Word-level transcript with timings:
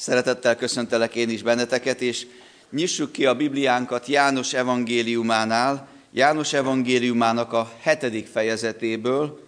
Szeretettel 0.00 0.56
köszöntelek 0.56 1.14
én 1.14 1.30
is 1.30 1.42
benneteket, 1.42 2.00
és 2.00 2.26
nyissuk 2.70 3.12
ki 3.12 3.26
a 3.26 3.34
Bibliánkat 3.34 4.06
János 4.06 4.52
evangéliumánál, 4.52 5.88
János 6.12 6.52
evangéliumának 6.52 7.52
a 7.52 7.72
hetedik 7.80 8.26
fejezetéből, 8.26 9.40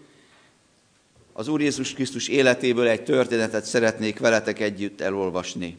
az 1.33 1.49
Úr 1.49 1.61
Jézus 1.61 1.95
Krisztus 1.95 2.29
életéből 2.29 2.89
egy 2.89 3.05
történetet 3.05 3.65
szeretnék 3.65 4.19
veletek 4.19 4.61
együtt 4.61 5.01
elolvasni. 5.01 5.77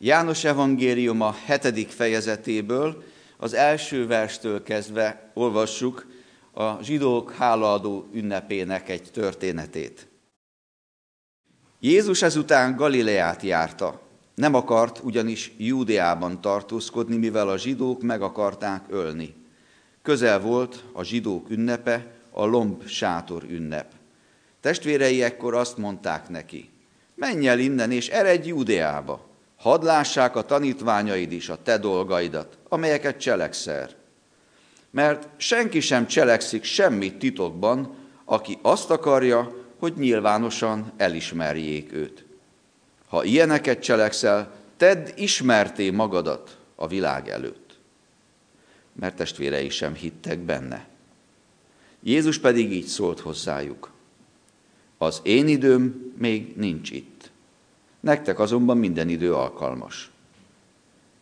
János 0.00 0.44
evangélium 0.44 1.20
a 1.20 1.36
hetedik 1.44 1.88
fejezetéből, 1.88 3.02
az 3.36 3.52
első 3.52 4.06
verstől 4.06 4.62
kezdve 4.62 5.30
olvassuk 5.34 6.06
a 6.52 6.82
zsidók 6.82 7.32
hálaadó 7.32 8.08
ünnepének 8.12 8.88
egy 8.88 9.10
történetét. 9.12 10.06
Jézus 11.84 12.22
ezután 12.22 12.76
Galileát 12.76 13.42
járta. 13.42 14.00
Nem 14.34 14.54
akart 14.54 15.00
ugyanis 15.02 15.52
Júdeában 15.56 16.40
tartózkodni, 16.40 17.16
mivel 17.16 17.48
a 17.48 17.58
zsidók 17.58 18.02
meg 18.02 18.22
akarták 18.22 18.84
ölni. 18.88 19.34
Közel 20.02 20.40
volt 20.40 20.84
a 20.92 21.02
zsidók 21.02 21.50
ünnepe, 21.50 22.06
a 22.30 22.44
lomb 22.44 22.86
sátor 22.86 23.42
ünnep. 23.48 23.92
Testvérei 24.60 25.22
ekkor 25.22 25.54
azt 25.54 25.76
mondták 25.76 26.28
neki, 26.28 26.70
menj 27.14 27.48
el 27.48 27.58
innen 27.58 27.90
és 27.90 28.08
eredj 28.08 28.48
Júdeába, 28.48 29.26
hadd 29.56 29.84
lássák 29.84 30.36
a 30.36 30.44
tanítványaid 30.44 31.32
is 31.32 31.48
a 31.48 31.62
te 31.62 31.78
dolgaidat, 31.78 32.58
amelyeket 32.68 33.20
cselekszer. 33.20 33.90
Mert 34.90 35.28
senki 35.36 35.80
sem 35.80 36.06
cselekszik 36.06 36.64
semmit 36.64 37.18
titokban, 37.18 37.94
aki 38.24 38.58
azt 38.62 38.90
akarja, 38.90 39.63
hogy 39.84 39.96
nyilvánosan 39.96 40.92
elismerjék 40.96 41.92
őt. 41.92 42.24
Ha 43.06 43.24
ilyeneket 43.24 43.82
cselekszel, 43.82 44.52
tedd 44.76 45.08
ismerté 45.16 45.90
magadat 45.90 46.58
a 46.74 46.86
világ 46.86 47.28
előtt. 47.28 47.78
Mert 48.92 49.16
testvérei 49.16 49.68
sem 49.68 49.94
hittek 49.94 50.38
benne. 50.38 50.86
Jézus 52.02 52.38
pedig 52.38 52.72
így 52.72 52.86
szólt 52.86 53.20
hozzájuk. 53.20 53.90
Az 54.98 55.20
én 55.22 55.48
időm 55.48 56.12
még 56.18 56.56
nincs 56.56 56.90
itt. 56.90 57.30
Nektek 58.00 58.38
azonban 58.38 58.78
minden 58.78 59.08
idő 59.08 59.34
alkalmas. 59.34 60.10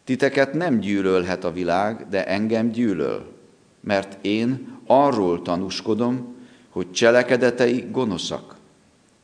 Titeket 0.04 0.54
nem 0.54 0.78
gyűlölhet 0.78 1.44
a 1.44 1.52
világ, 1.52 2.08
de 2.08 2.26
engem 2.26 2.70
gyűlöl, 2.70 3.32
mert 3.80 4.24
én 4.24 4.78
arról 4.86 5.42
tanúskodom, 5.42 6.40
hogy 6.72 6.92
cselekedetei 6.92 7.86
gonoszak. 7.90 8.56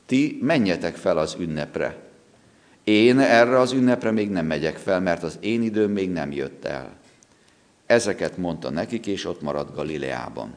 Ti 0.07 0.39
menjetek 0.41 0.97
fel 0.97 1.19
az 1.19 1.37
ünnepre. 1.39 1.97
Én 2.85 3.19
erre 3.19 3.59
az 3.59 3.73
ünnepre 3.73 4.11
még 4.11 4.31
nem 4.31 4.47
megyek 4.47 4.77
fel, 4.77 5.01
mert 5.01 5.23
az 5.23 5.39
én 5.41 5.63
időm 5.63 5.91
még 5.91 6.11
nem 6.11 6.33
jött 6.33 6.65
el. 6.65 6.97
Ezeket 7.87 8.37
mondta 8.37 8.71
nekik, 8.71 9.07
és 9.07 9.25
ott 9.25 9.41
maradt 9.41 9.75
Galileában. 9.75 10.55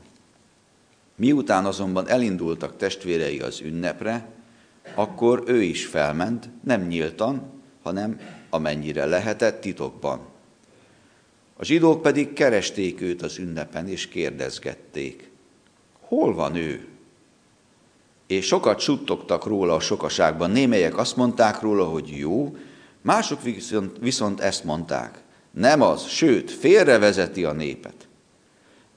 Miután 1.15 1.65
azonban 1.65 2.09
elindultak 2.09 2.77
testvérei 2.77 3.39
az 3.39 3.61
ünnepre, 3.61 4.27
akkor 4.95 5.43
ő 5.47 5.61
is 5.61 5.85
felment, 5.85 6.49
nem 6.63 6.81
nyíltan, 6.81 7.61
hanem 7.83 8.19
amennyire 8.49 9.05
lehetett 9.05 9.61
titokban. 9.61 10.19
A 11.57 11.63
zsidók 11.63 12.01
pedig 12.01 12.33
keresték 12.33 13.01
őt 13.01 13.21
az 13.21 13.37
ünnepen, 13.37 13.87
és 13.87 14.07
kérdezgették 14.07 15.30
hol 16.11 16.33
van 16.33 16.55
ő? 16.55 16.87
És 18.27 18.45
sokat 18.45 18.79
suttogtak 18.79 19.45
róla 19.45 19.73
a 19.73 19.79
sokaságban. 19.79 20.51
Némelyek 20.51 20.97
azt 20.97 21.15
mondták 21.15 21.61
róla, 21.61 21.85
hogy 21.85 22.07
jó, 22.17 22.55
mások 23.01 23.41
viszont, 23.41 23.97
viszont 23.99 24.39
ezt 24.39 24.63
mondták. 24.63 25.21
Nem 25.51 25.81
az, 25.81 26.07
sőt, 26.07 26.51
félrevezeti 26.51 27.43
a 27.43 27.51
népet. 27.51 28.07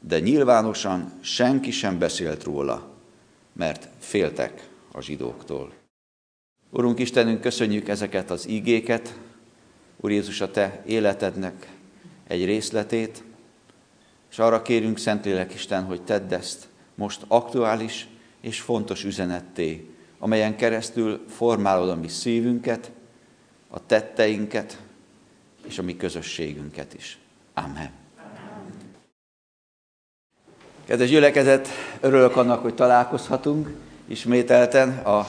De 0.01 0.21
nyilvánosan 0.21 1.13
senki 1.21 1.71
sem 1.71 1.99
beszélt 1.99 2.43
róla, 2.43 2.91
mert 3.53 3.89
féltek 3.99 4.69
a 4.93 5.01
zsidóktól. 5.01 5.73
Urunk 6.71 6.99
Istenünk, 6.99 7.41
köszönjük 7.41 7.89
ezeket 7.89 8.31
az 8.31 8.49
ígéket, 8.49 9.19
Úr 9.97 10.11
Jézus, 10.11 10.41
a 10.41 10.51
Te 10.51 10.83
életednek 10.87 11.69
egy 12.27 12.45
részletét, 12.45 13.25
és 14.31 14.39
arra 14.39 14.63
kérünk, 14.63 14.99
Szentlélek 14.99 15.55
Isten, 15.55 15.85
hogy 15.85 16.03
tedd 16.03 16.35
ezt 16.35 16.69
most 16.95 17.25
aktuális 17.29 18.09
és 18.41 18.61
fontos 18.61 19.05
üzenetté, 19.05 19.91
amelyen 20.19 20.57
keresztül 20.57 21.25
formálod 21.29 21.89
a 21.89 21.95
mi 21.95 22.09
szívünket, 22.09 22.91
a 23.69 23.87
tetteinket 23.87 24.79
és 25.67 25.79
a 25.79 25.83
mi 25.83 25.97
közösségünket 25.97 26.95
is. 26.95 27.19
Amen. 27.55 27.91
Kedves 30.85 31.09
gyülekezet, 31.09 31.69
örülök 32.01 32.37
annak, 32.37 32.63
hogy 32.63 32.75
találkozhatunk 32.75 33.75
ismételten 34.07 34.99
a 34.99 35.27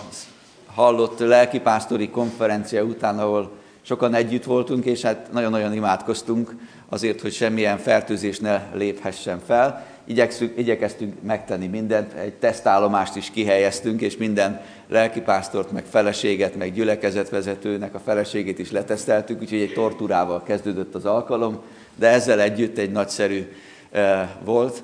hallott 0.65 1.19
lelkipásztori 1.19 2.09
konferencia 2.09 2.83
után, 2.83 3.19
ahol 3.19 3.51
sokan 3.81 4.13
együtt 4.13 4.43
voltunk, 4.43 4.85
és 4.85 5.01
hát 5.01 5.31
nagyon-nagyon 5.31 5.73
imádkoztunk 5.73 6.55
azért, 6.89 7.21
hogy 7.21 7.33
semmilyen 7.33 7.77
fertőzés 7.77 8.39
ne 8.39 8.61
léphessen 8.73 9.39
fel 9.39 9.94
igyekszünk, 10.05 10.57
igyekeztünk 10.57 11.13
megtenni 11.21 11.67
mindent, 11.67 12.13
egy 12.13 12.33
tesztállomást 12.33 13.15
is 13.15 13.31
kihelyeztünk, 13.31 14.01
és 14.01 14.17
minden 14.17 14.61
lelkipásztort, 14.87 15.71
meg 15.71 15.83
feleséget, 15.89 16.55
meg 16.55 16.73
gyülekezetvezetőnek 16.73 17.93
a 17.93 17.99
feleségét 17.99 18.59
is 18.59 18.71
leteszteltük, 18.71 19.41
úgyhogy 19.41 19.61
egy 19.61 19.73
torturával 19.73 20.43
kezdődött 20.43 20.95
az 20.95 21.05
alkalom, 21.05 21.61
de 21.95 22.07
ezzel 22.07 22.41
együtt 22.41 22.77
egy 22.77 22.91
nagyszerű 22.91 23.51
eh, 23.91 24.29
volt. 24.43 24.83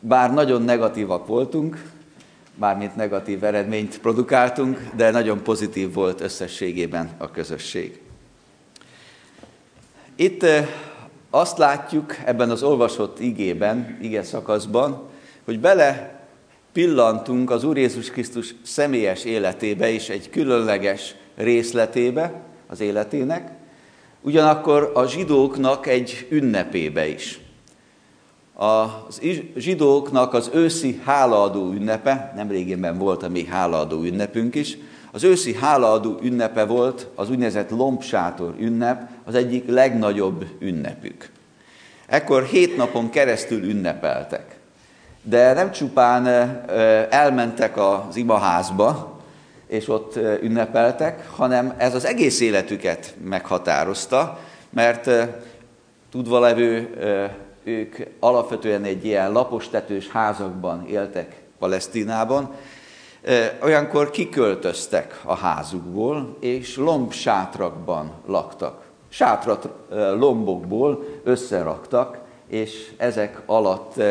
Bár 0.00 0.32
nagyon 0.32 0.62
negatívak 0.62 1.26
voltunk, 1.26 1.82
bármint 2.54 2.96
negatív 2.96 3.44
eredményt 3.44 4.00
produkáltunk, 4.00 4.88
de 4.96 5.10
nagyon 5.10 5.42
pozitív 5.42 5.92
volt 5.92 6.20
összességében 6.20 7.10
a 7.18 7.30
közösség. 7.30 8.00
Itt 10.16 10.42
eh, 10.42 10.68
azt 11.34 11.58
látjuk 11.58 12.16
ebben 12.24 12.50
az 12.50 12.62
olvasott 12.62 13.20
igében, 13.20 13.98
ige 14.02 14.22
szakaszban, 14.22 15.02
hogy 15.44 15.60
bele 15.60 16.20
pillantunk 16.72 17.50
az 17.50 17.64
Úr 17.64 17.76
Jézus 17.76 18.10
Krisztus 18.10 18.54
személyes 18.62 19.24
életébe 19.24 19.90
és 19.90 20.08
egy 20.08 20.30
különleges 20.30 21.14
részletébe 21.36 22.42
az 22.66 22.80
életének, 22.80 23.50
ugyanakkor 24.20 24.90
a 24.94 25.06
zsidóknak 25.06 25.86
egy 25.86 26.26
ünnepébe 26.30 27.06
is. 27.06 27.40
A 28.58 28.86
zsidóknak 29.56 30.34
az 30.34 30.50
őszi 30.52 31.00
hálaadó 31.04 31.72
ünnepe, 31.72 32.32
nem 32.36 32.48
régenben 32.48 32.98
volt 32.98 33.22
a 33.22 33.28
mi 33.28 33.44
hálaadó 33.44 34.02
ünnepünk 34.02 34.54
is, 34.54 34.78
az 35.14 35.24
őszi 35.24 35.54
hálaadó 35.54 36.18
ünnepe 36.22 36.64
volt 36.64 37.06
az 37.14 37.30
úgynevezett 37.30 37.70
lombsátor 37.70 38.54
ünnep, 38.58 39.08
az 39.24 39.34
egyik 39.34 39.68
legnagyobb 39.68 40.44
ünnepük. 40.58 41.30
Ekkor 42.06 42.42
hét 42.42 42.76
napon 42.76 43.10
keresztül 43.10 43.62
ünnepeltek. 43.62 44.56
De 45.22 45.52
nem 45.52 45.70
csupán 45.70 46.26
elmentek 47.10 47.76
az 47.76 48.16
imaházba, 48.16 49.20
és 49.66 49.88
ott 49.88 50.16
ünnepeltek, 50.42 51.28
hanem 51.30 51.74
ez 51.76 51.94
az 51.94 52.04
egész 52.04 52.40
életüket 52.40 53.14
meghatározta, 53.24 54.38
mert 54.70 55.10
tudva 56.10 56.38
levő 56.38 56.94
ők 57.64 57.96
alapvetően 58.20 58.84
egy 58.84 59.04
ilyen 59.04 59.32
lapos 59.32 59.68
tetős 59.68 60.08
házakban 60.08 60.86
éltek 60.86 61.42
Palesztinában, 61.58 62.54
olyankor 63.62 64.10
kiköltöztek 64.10 65.20
a 65.24 65.34
házukból, 65.34 66.36
és 66.40 66.76
lombsátrakban 66.76 68.12
laktak. 68.26 68.82
Sátrat 69.08 69.68
lombokból 70.18 71.04
összeraktak, 71.24 72.18
és 72.48 72.90
ezek 72.96 73.42
alatt 73.46 74.02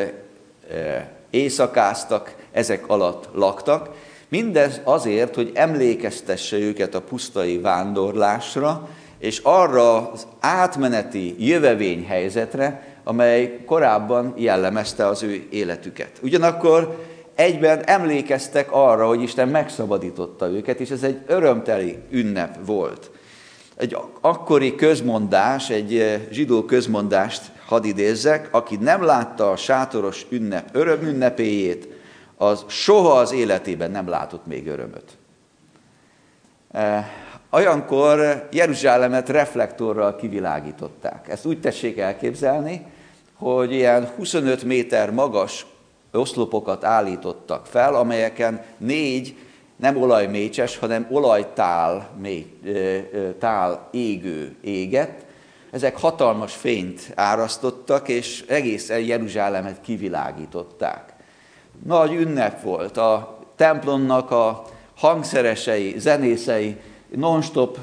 éjszakáztak, 1.30 2.36
ezek 2.52 2.88
alatt 2.88 3.30
laktak. 3.34 3.90
Mindez 4.30 4.82
azért, 4.84 5.36
hogy 5.36 5.52
emlékeztesse 5.54 6.58
őket 6.58 6.96
a 6.96 7.02
pusztai 7.02 7.58
vándorlásra, 7.58 8.90
és 9.20 9.40
arra 9.44 10.12
az 10.12 10.28
átmeneti 10.40 11.48
jövevény 11.48 12.06
helyzetre, 12.06 12.88
amely 13.04 13.60
korábban 13.66 14.34
jellemezte 14.38 15.08
az 15.08 15.24
ő 15.24 15.48
életüket. 15.50 16.12
Ugyanakkor 16.22 16.98
egyben 17.36 17.84
emlékeztek 17.84 18.72
arra, 18.72 19.08
hogy 19.08 19.22
Isten 19.22 19.48
megszabadította 19.48 20.50
őket, 20.50 20.80
és 20.80 20.90
ez 20.90 21.04
egy 21.04 21.22
örömteli 21.28 21.98
ünnep 22.10 22.58
volt. 22.66 23.12
Egy 23.76 23.98
akkori 24.22 24.76
közmondás, 24.76 25.70
egy 25.70 25.98
eh, 25.98 26.22
zsidó 26.32 26.64
közmondást 26.64 27.52
hadd 27.66 27.84
idézzek, 27.84 28.48
aki 28.52 28.76
nem 28.76 29.04
látta 29.04 29.52
a 29.52 29.56
sátoros 29.56 30.26
ünnep 30.30 30.70
örömünnepéjét, 30.72 31.88
az 32.38 32.66
soha 32.68 33.14
az 33.14 33.32
életében 33.32 33.92
nem 33.92 34.08
látott 34.08 34.46
még 34.46 34.68
örömöt. 34.68 35.18
Eh, 36.72 37.06
olyankor 37.52 38.48
Jeruzsálemet 38.52 39.30
reflektorral 39.30 40.16
kivilágították. 40.16 41.30
Ezt 41.30 41.46
úgy 41.46 41.60
tessék 41.60 41.98
elképzelni, 41.98 42.86
hogy 43.34 43.72
ilyen 43.72 44.08
25 44.16 44.64
méter 44.64 45.12
magas 45.12 45.66
oszlopokat 46.14 46.84
állítottak 46.84 47.66
fel, 47.66 47.96
amelyeken 47.96 48.64
négy 48.78 49.36
nem 49.76 49.98
olajmécses, 49.98 50.78
hanem 50.78 51.08
olajtál 51.12 52.10
mély, 52.22 52.60
tál 53.40 53.88
égő 53.92 54.56
éget. 54.62 55.26
Ezek 55.72 55.98
hatalmas 55.98 56.54
fényt 56.54 57.12
árasztottak, 57.16 58.08
és 58.08 58.44
egész 58.48 58.90
Jeruzsálemet 58.90 59.82
kivilágították. 59.82 61.14
Nagy 61.86 62.14
ünnep 62.14 62.62
volt, 62.62 62.98
a 62.98 63.40
templomnak 63.56 64.32
a 64.32 64.64
hangszeresei, 64.98 65.94
zenészei 65.98 66.78
non-stop 67.16 67.80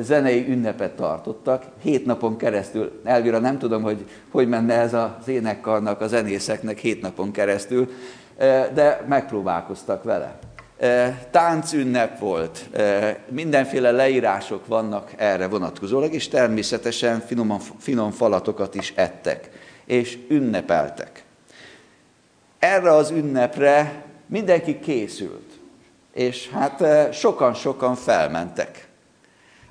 zenei 0.00 0.48
ünnepet 0.48 0.92
tartottak, 0.92 1.64
hét 1.82 2.06
napon 2.06 2.36
keresztül. 2.36 3.00
Elvira 3.04 3.38
nem 3.38 3.58
tudom, 3.58 3.82
hogy 3.82 4.06
hogy 4.30 4.48
menne 4.48 4.74
ez 4.74 4.94
az 4.94 5.28
énekkarnak, 5.28 6.00
a 6.00 6.06
zenészeknek 6.06 6.78
hét 6.78 7.00
napon 7.00 7.30
keresztül, 7.30 7.88
de 8.74 9.04
megpróbálkoztak 9.08 10.02
vele. 10.02 10.38
Táncünnep 11.30 12.18
volt, 12.18 12.68
mindenféle 13.28 13.90
leírások 13.90 14.66
vannak 14.66 15.12
erre 15.16 15.48
vonatkozólag, 15.48 16.12
és 16.12 16.28
természetesen 16.28 17.20
finom, 17.20 17.58
finom 17.78 18.10
falatokat 18.10 18.74
is 18.74 18.92
ettek, 18.96 19.50
és 19.84 20.18
ünnepeltek. 20.28 21.24
Erre 22.58 22.92
az 22.92 23.10
ünnepre 23.10 24.04
mindenki 24.26 24.78
készült 24.78 25.45
és 26.16 26.48
hát 26.50 26.84
sokan-sokan 27.14 27.94
felmentek 27.94 28.88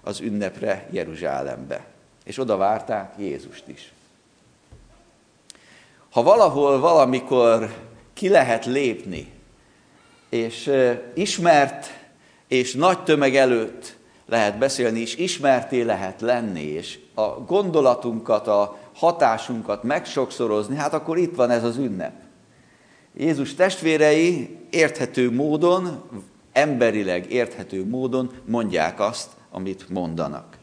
az 0.03 0.19
ünnepre 0.19 0.87
Jeruzsálembe, 0.91 1.85
és 2.23 2.37
oda 2.37 2.57
várták 2.57 3.13
Jézust 3.17 3.67
is. 3.67 3.93
Ha 6.09 6.23
valahol 6.23 6.79
valamikor 6.79 7.73
ki 8.13 8.29
lehet 8.29 8.65
lépni, 8.65 9.31
és 10.29 10.71
ismert 11.13 11.87
és 12.47 12.73
nagy 12.73 13.03
tömeg 13.03 13.35
előtt 13.35 13.97
lehet 14.25 14.57
beszélni, 14.57 14.99
és 14.99 15.15
ismerté 15.15 15.81
lehet 15.81 16.21
lenni, 16.21 16.63
és 16.63 16.99
a 17.13 17.27
gondolatunkat, 17.27 18.47
a 18.47 18.77
hatásunkat 18.95 19.83
megsokszorozni, 19.83 20.75
hát 20.75 20.93
akkor 20.93 21.17
itt 21.17 21.35
van 21.35 21.49
ez 21.49 21.63
az 21.63 21.77
ünnep. 21.77 22.13
Jézus 23.17 23.53
testvérei 23.53 24.57
érthető 24.69 25.31
módon 25.31 26.03
emberileg 26.55 27.31
érthető 27.31 27.85
módon 27.85 28.31
mondják 28.45 28.99
azt, 28.99 29.29
amit 29.51 29.89
mondanak. 29.89 30.57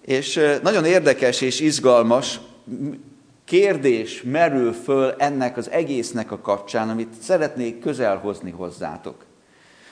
És 0.00 0.40
nagyon 0.62 0.84
érdekes 0.84 1.40
és 1.40 1.60
izgalmas 1.60 2.40
kérdés 3.44 4.22
merül 4.22 4.72
föl 4.72 5.14
ennek 5.18 5.56
az 5.56 5.70
egésznek 5.70 6.30
a 6.30 6.40
kapcsán, 6.40 6.88
amit 6.88 7.12
szeretnék 7.20 7.78
közelhozni 7.78 8.50
hozzátok. 8.50 9.24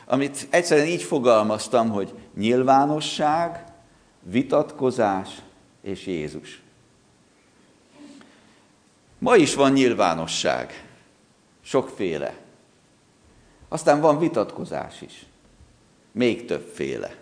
Amit 0.07 0.47
egyszerűen 0.51 0.87
így 0.87 1.03
fogalmaztam, 1.03 1.91
hogy 1.91 2.13
nyilvánosság, 2.37 3.65
vitatkozás 4.23 5.29
és 5.83 6.07
Jézus. 6.07 6.63
Ma 9.19 9.37
is 9.37 9.55
van 9.55 9.73
nyilvánosság, 9.73 10.85
sokféle. 11.63 12.44
Aztán 13.75 14.01
van 14.01 14.19
vitatkozás 14.19 15.01
is. 15.01 15.27
Még 16.13 16.45
többféle. 16.45 17.15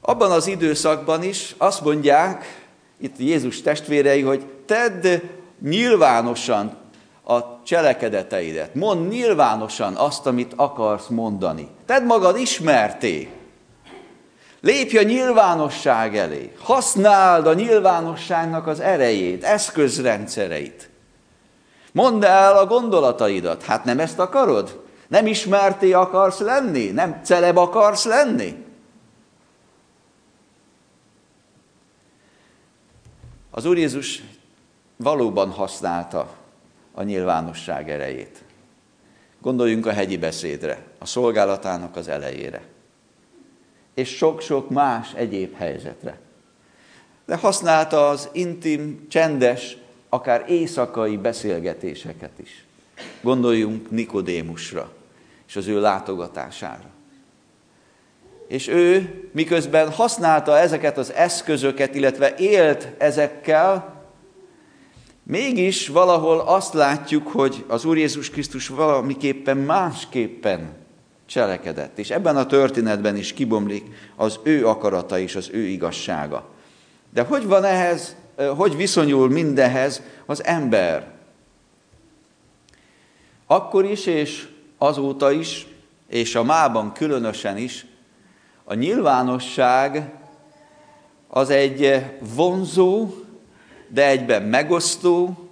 Abban 0.00 0.30
az 0.30 0.46
időszakban 0.46 1.22
is 1.22 1.54
azt 1.58 1.80
mondják, 1.80 2.66
itt 2.98 3.18
Jézus 3.18 3.62
testvérei, 3.62 4.22
hogy 4.22 4.46
tedd 4.66 5.06
nyilvánosan 5.62 6.76
a 7.24 7.62
cselekedeteidet. 7.62 8.74
Mondd 8.74 9.08
nyilvánosan 9.08 9.94
azt, 9.94 10.26
amit 10.26 10.52
akarsz 10.56 11.08
mondani. 11.08 11.68
Tedd 11.86 12.04
magad 12.04 12.38
ismerté. 12.38 13.28
Lépj 14.60 14.98
a 14.98 15.02
nyilvánosság 15.02 16.16
elé. 16.16 16.52
Használd 16.58 17.46
a 17.46 17.54
nyilvánosságnak 17.54 18.66
az 18.66 18.80
erejét, 18.80 19.44
eszközrendszereit. 19.44 20.90
Mondd 21.92 22.24
el 22.24 22.56
a 22.56 22.66
gondolataidat. 22.66 23.62
Hát 23.62 23.84
nem 23.84 23.98
ezt 23.98 24.18
akarod? 24.18 24.84
Nem 25.08 25.26
ismerté 25.26 25.92
akarsz 25.92 26.38
lenni? 26.38 26.90
Nem 26.90 27.20
celeb 27.24 27.56
akarsz 27.56 28.04
lenni? 28.04 28.64
Az 33.50 33.64
Úr 33.64 33.78
Jézus 33.78 34.22
valóban 34.96 35.50
használta 35.50 36.34
a 36.92 37.02
nyilvánosság 37.02 37.90
erejét. 37.90 38.44
Gondoljunk 39.40 39.86
a 39.86 39.92
hegyi 39.92 40.16
beszédre, 40.16 40.86
a 40.98 41.06
szolgálatának 41.06 41.96
az 41.96 42.08
elejére. 42.08 42.62
És 43.94 44.16
sok-sok 44.16 44.70
más 44.70 45.12
egyéb 45.14 45.54
helyzetre. 45.56 46.18
De 47.26 47.36
használta 47.36 48.08
az 48.08 48.28
intim, 48.32 49.06
csendes, 49.08 49.76
akár 50.10 50.44
éjszakai 50.48 51.16
beszélgetéseket 51.16 52.38
is. 52.42 52.64
Gondoljunk 53.20 53.90
Nikodémusra 53.90 54.92
és 55.48 55.56
az 55.56 55.66
ő 55.66 55.80
látogatására. 55.80 56.88
És 58.48 58.68
ő 58.68 59.14
miközben 59.32 59.90
használta 59.90 60.58
ezeket 60.58 60.98
az 60.98 61.12
eszközöket, 61.12 61.94
illetve 61.94 62.34
élt 62.36 62.88
ezekkel, 62.98 64.02
mégis 65.22 65.88
valahol 65.88 66.40
azt 66.40 66.74
látjuk, 66.74 67.28
hogy 67.28 67.64
az 67.68 67.84
Úr 67.84 67.96
Jézus 67.96 68.30
Krisztus 68.30 68.68
valamiképpen 68.68 69.56
másképpen 69.56 70.72
cselekedett. 71.26 71.98
És 71.98 72.10
ebben 72.10 72.36
a 72.36 72.46
történetben 72.46 73.16
is 73.16 73.32
kibomlik 73.32 73.84
az 74.16 74.38
ő 74.42 74.66
akarata 74.66 75.18
és 75.18 75.36
az 75.36 75.50
ő 75.52 75.62
igazsága. 75.62 76.48
De 77.12 77.22
hogy 77.22 77.46
van 77.46 77.64
ehhez 77.64 78.16
hogy 78.48 78.76
viszonyul 78.76 79.28
mindehez 79.28 80.02
az 80.26 80.44
ember. 80.44 81.06
Akkor 83.46 83.84
is, 83.84 84.06
és 84.06 84.48
azóta 84.78 85.30
is, 85.30 85.66
és 86.08 86.34
a 86.34 86.42
mában 86.42 86.92
különösen 86.92 87.56
is, 87.56 87.86
a 88.64 88.74
nyilvánosság 88.74 90.12
az 91.28 91.50
egy 91.50 92.04
vonzó, 92.34 93.08
de 93.88 94.06
egyben 94.06 94.42
megosztó, 94.42 95.48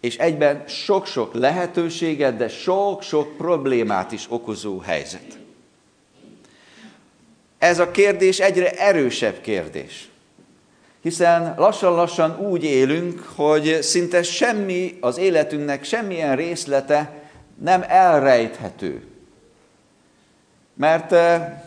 és 0.00 0.16
egyben 0.16 0.64
sok-sok 0.68 1.34
lehetőséget, 1.34 2.36
de 2.36 2.48
sok-sok 2.48 3.36
problémát 3.36 4.12
is 4.12 4.26
okozó 4.28 4.78
helyzet. 4.78 5.38
Ez 7.58 7.78
a 7.78 7.90
kérdés 7.90 8.38
egyre 8.38 8.70
erősebb 8.70 9.40
kérdés 9.40 10.08
hiszen 11.02 11.54
lassan-lassan 11.56 12.38
úgy 12.38 12.64
élünk, 12.64 13.32
hogy 13.36 13.78
szinte 13.82 14.22
semmi 14.22 14.98
az 15.00 15.18
életünknek, 15.18 15.84
semmilyen 15.84 16.36
részlete 16.36 17.22
nem 17.62 17.84
elrejthető. 17.88 19.06
Mert 20.74 21.12
e, 21.12 21.62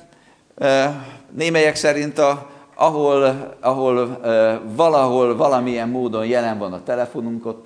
némelyek 1.31 1.75
szerint, 1.75 2.17
a, 2.17 2.49
ahol, 2.75 3.55
ahol 3.59 4.19
e, 4.23 4.57
valahol 4.57 5.35
valamilyen 5.35 5.89
módon 5.89 6.25
jelen 6.25 6.57
van 6.57 6.73
a 6.73 6.83
telefonunk, 6.83 7.45
ott, 7.45 7.65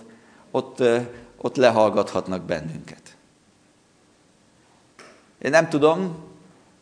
ott, 0.51 0.83
ott 1.37 1.55
lehallgathatnak 1.55 2.41
bennünket. 2.41 3.01
Én 5.41 5.51
nem 5.51 5.69
tudom, 5.69 6.15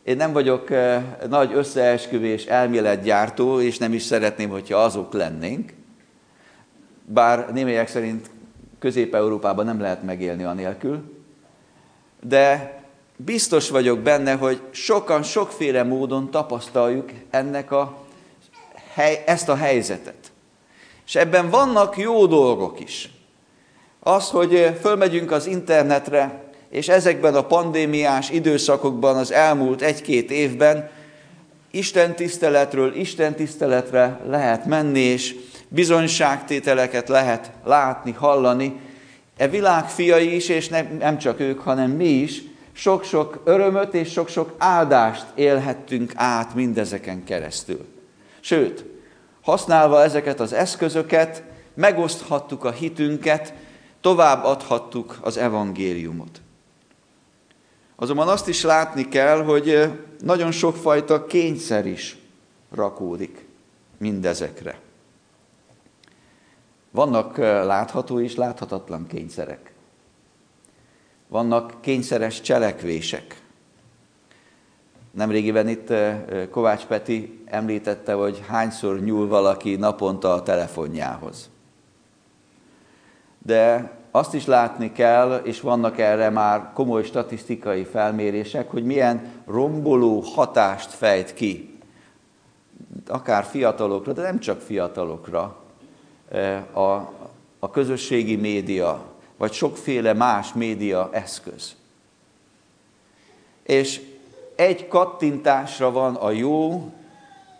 én 0.04 0.16
nem 0.16 0.32
vagyok 0.32 0.70
eh, 0.70 1.04
nagy 1.28 1.52
összeesküvés 1.52 2.44
elméletgyártó, 2.44 3.60
és 3.60 3.78
nem 3.78 3.92
is 3.92 4.02
szeretném, 4.02 4.50
hogyha 4.50 4.78
azok 4.78 5.12
lennénk. 5.12 5.72
Bár 7.06 7.52
némelyek 7.52 7.88
szerint 7.88 8.30
Közép-Európában 8.78 9.64
nem 9.64 9.80
lehet 9.80 10.02
megélni 10.02 10.44
anélkül. 10.44 11.22
De 12.20 12.74
biztos 13.16 13.70
vagyok 13.70 13.98
benne, 13.98 14.34
hogy 14.34 14.60
sokan 14.70 15.22
sokféle 15.22 15.82
módon 15.82 16.30
tapasztaljuk 16.30 17.10
ennek 17.30 17.70
a, 17.70 18.04
ezt 19.26 19.48
a 19.48 19.56
helyzetet. 19.56 20.32
És 21.06 21.14
ebben 21.14 21.50
vannak 21.50 21.96
jó 21.98 22.26
dolgok 22.26 22.80
is. 22.80 23.10
Az, 24.00 24.30
hogy 24.30 24.76
fölmegyünk 24.80 25.30
az 25.30 25.46
internetre, 25.46 26.43
és 26.74 26.88
ezekben 26.88 27.34
a 27.34 27.46
pandémiás 27.46 28.30
időszakokban, 28.30 29.16
az 29.16 29.32
elmúlt 29.32 29.82
egy-két 29.82 30.30
évben 30.30 30.90
Isten 31.70 32.14
tiszteletről 32.14 32.94
Isten 32.94 33.34
tiszteletre 33.34 34.20
lehet 34.26 34.66
menni, 34.66 35.00
és 35.00 35.34
bizonyságtételeket 35.68 37.08
lehet 37.08 37.50
látni, 37.64 38.12
hallani. 38.12 38.80
E 39.36 39.48
világ 39.48 39.88
fiai 39.88 40.34
is, 40.34 40.48
és 40.48 40.68
nem, 40.98 41.18
csak 41.18 41.40
ők, 41.40 41.58
hanem 41.60 41.90
mi 41.90 42.08
is 42.08 42.42
sok-sok 42.72 43.40
örömöt 43.44 43.94
és 43.94 44.10
sok-sok 44.10 44.54
áldást 44.58 45.26
élhettünk 45.34 46.12
át 46.14 46.54
mindezeken 46.54 47.24
keresztül. 47.24 47.86
Sőt, 48.40 48.84
használva 49.42 50.02
ezeket 50.02 50.40
az 50.40 50.52
eszközöket, 50.52 51.42
megoszthattuk 51.74 52.64
a 52.64 52.70
hitünket, 52.70 53.54
tovább 54.00 54.44
adhattuk 54.44 55.18
az 55.20 55.36
evangéliumot. 55.36 56.42
Azonban 57.96 58.28
azt 58.28 58.48
is 58.48 58.62
látni 58.62 59.08
kell, 59.08 59.42
hogy 59.42 59.92
nagyon 60.20 60.50
sokfajta 60.50 61.26
kényszer 61.26 61.86
is 61.86 62.18
rakódik 62.70 63.46
mindezekre. 63.98 64.78
Vannak 66.90 67.36
látható 67.36 68.20
és 68.20 68.34
láthatatlan 68.34 69.06
kényszerek. 69.06 69.72
Vannak 71.28 71.80
kényszeres 71.80 72.40
cselekvések. 72.40 73.42
Nemrégiben 75.10 75.68
itt 75.68 75.92
Kovács 76.50 76.84
Peti 76.84 77.42
említette, 77.44 78.12
hogy 78.12 78.42
hányszor 78.46 79.00
nyúl 79.00 79.28
valaki 79.28 79.76
naponta 79.76 80.32
a 80.32 80.42
telefonjához. 80.42 81.50
De 83.38 83.92
azt 84.16 84.34
is 84.34 84.46
látni 84.46 84.92
kell, 84.92 85.40
és 85.44 85.60
vannak 85.60 85.98
erre 85.98 86.30
már 86.30 86.70
komoly 86.72 87.04
statisztikai 87.04 87.84
felmérések, 87.84 88.70
hogy 88.70 88.84
milyen 88.84 89.32
romboló 89.46 90.20
hatást 90.20 90.90
fejt 90.90 91.34
ki, 91.34 91.78
akár 93.06 93.44
fiatalokra, 93.44 94.12
de 94.12 94.22
nem 94.22 94.38
csak 94.38 94.60
fiatalokra, 94.60 95.56
a, 96.72 96.80
a 97.58 97.70
közösségi 97.72 98.36
média, 98.36 99.04
vagy 99.36 99.52
sokféle 99.52 100.12
más 100.12 100.52
média 100.52 101.08
eszköz. 101.12 101.76
És 103.62 104.00
egy 104.56 104.88
kattintásra 104.88 105.90
van 105.90 106.14
a 106.14 106.30
jó 106.30 106.90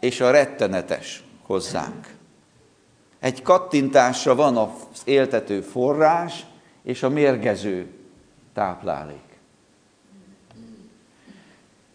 és 0.01 0.21
a 0.21 0.31
rettenetes 0.31 1.25
hozzánk. 1.43 2.15
Egy 3.25 3.43
kattintásra 3.43 4.35
van 4.35 4.57
az 4.57 4.71
éltető 5.05 5.61
forrás 5.61 6.45
és 6.83 7.03
a 7.03 7.09
mérgező 7.09 7.87
táplálék. 8.55 9.39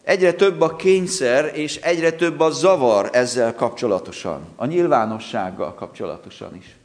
Egyre 0.03 0.33
több 0.33 0.61
a 0.61 0.75
kényszer, 0.75 1.51
és 1.55 1.75
egyre 1.75 2.11
több 2.11 2.39
a 2.39 2.49
zavar 2.49 3.09
ezzel 3.13 3.55
kapcsolatosan, 3.55 4.41
a 4.55 4.65
nyilvánossággal 4.65 5.73
kapcsolatosan 5.73 6.55
is. 6.55 6.75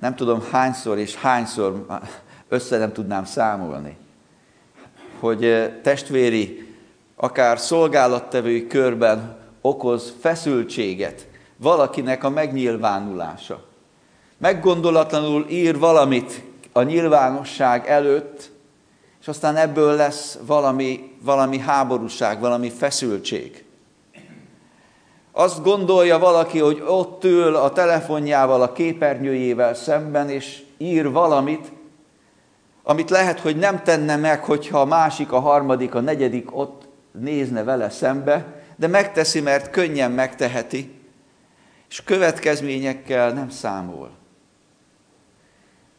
Nem 0.00 0.14
tudom 0.14 0.42
hányszor 0.50 0.98
és 0.98 1.14
hányszor 1.14 1.86
össze 2.48 2.78
nem 2.78 2.92
tudnám 2.92 3.24
számolni, 3.24 3.96
hogy 5.20 5.72
testvéri, 5.82 6.74
akár 7.16 7.58
szolgálattevői 7.58 8.66
körben 8.66 9.36
okoz 9.60 10.14
feszültséget 10.20 11.34
valakinek 11.56 12.24
a 12.24 12.30
megnyilvánulása. 12.30 13.64
Meggondolatlanul 14.38 15.46
ír 15.48 15.78
valamit 15.78 16.42
a 16.72 16.82
nyilvánosság 16.82 17.86
előtt, 17.86 18.50
és 19.20 19.28
aztán 19.28 19.56
ebből 19.56 19.94
lesz 19.94 20.38
valami, 20.46 21.16
valami 21.22 21.58
háborúság, 21.58 22.40
valami 22.40 22.70
feszültség. 22.70 23.64
Azt 25.32 25.62
gondolja 25.62 26.18
valaki, 26.18 26.58
hogy 26.58 26.82
ott 26.86 27.24
ül 27.24 27.56
a 27.56 27.72
telefonjával, 27.72 28.62
a 28.62 28.72
képernyőjével 28.72 29.74
szemben, 29.74 30.28
és 30.28 30.62
ír 30.78 31.12
valamit, 31.12 31.72
amit 32.82 33.10
lehet, 33.10 33.40
hogy 33.40 33.56
nem 33.56 33.82
tenne 33.82 34.16
meg, 34.16 34.44
hogyha 34.44 34.80
a 34.80 34.84
másik, 34.84 35.32
a 35.32 35.40
harmadik, 35.40 35.94
a 35.94 36.00
negyedik 36.00 36.56
ott 36.56 36.88
nézne 37.12 37.64
vele 37.64 37.90
szembe, 37.90 38.62
de 38.76 38.86
megteszi, 38.86 39.40
mert 39.40 39.70
könnyen 39.70 40.10
megteheti, 40.10 40.95
és 41.90 42.02
következményekkel 42.02 43.32
nem 43.32 43.50
számol. 43.50 44.10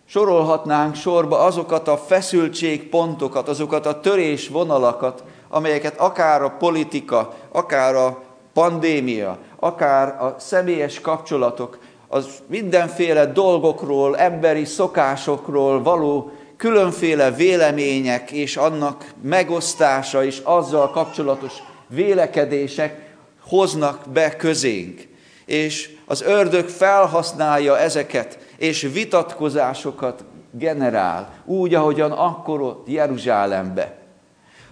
Sorolhatnánk 0.06 0.96
sorba 0.96 1.40
azokat 1.40 1.88
a 1.88 1.98
feszültségpontokat, 1.98 3.48
azokat 3.48 3.86
a 3.86 4.00
törésvonalakat, 4.00 5.24
amelyeket 5.50 6.00
akár 6.00 6.42
a 6.42 6.50
politika, 6.50 7.34
akár 7.52 7.96
a 7.96 8.24
pandémia, 8.54 9.38
akár 9.60 10.22
a 10.22 10.36
személyes 10.40 11.02
kapcsolatok, 11.02 11.80
az 12.08 12.28
mindenféle 12.46 13.26
dolgokról, 13.26 14.18
emberi 14.18 14.66
szokásokról 14.66 15.84
való 15.84 16.32
különféle 16.58 17.32
vélemények 17.32 18.32
és 18.32 18.58
annak 18.58 19.14
megosztása 19.22 20.24
és 20.24 20.42
azzal 20.44 20.90
kapcsolatos 20.90 21.54
vélekedések 21.88 23.16
hoznak 23.42 24.10
be 24.14 24.36
közénk. 24.36 25.07
És 25.48 25.90
az 26.06 26.22
ördög 26.22 26.68
felhasználja 26.70 27.80
ezeket, 27.80 28.38
és 28.58 28.82
vitatkozásokat 28.94 30.24
generál, 30.52 31.34
úgy, 31.46 31.74
ahogyan 31.74 32.12
akkor 32.12 32.62
ott 32.62 32.88
Jeruzsálembe. 32.90 33.98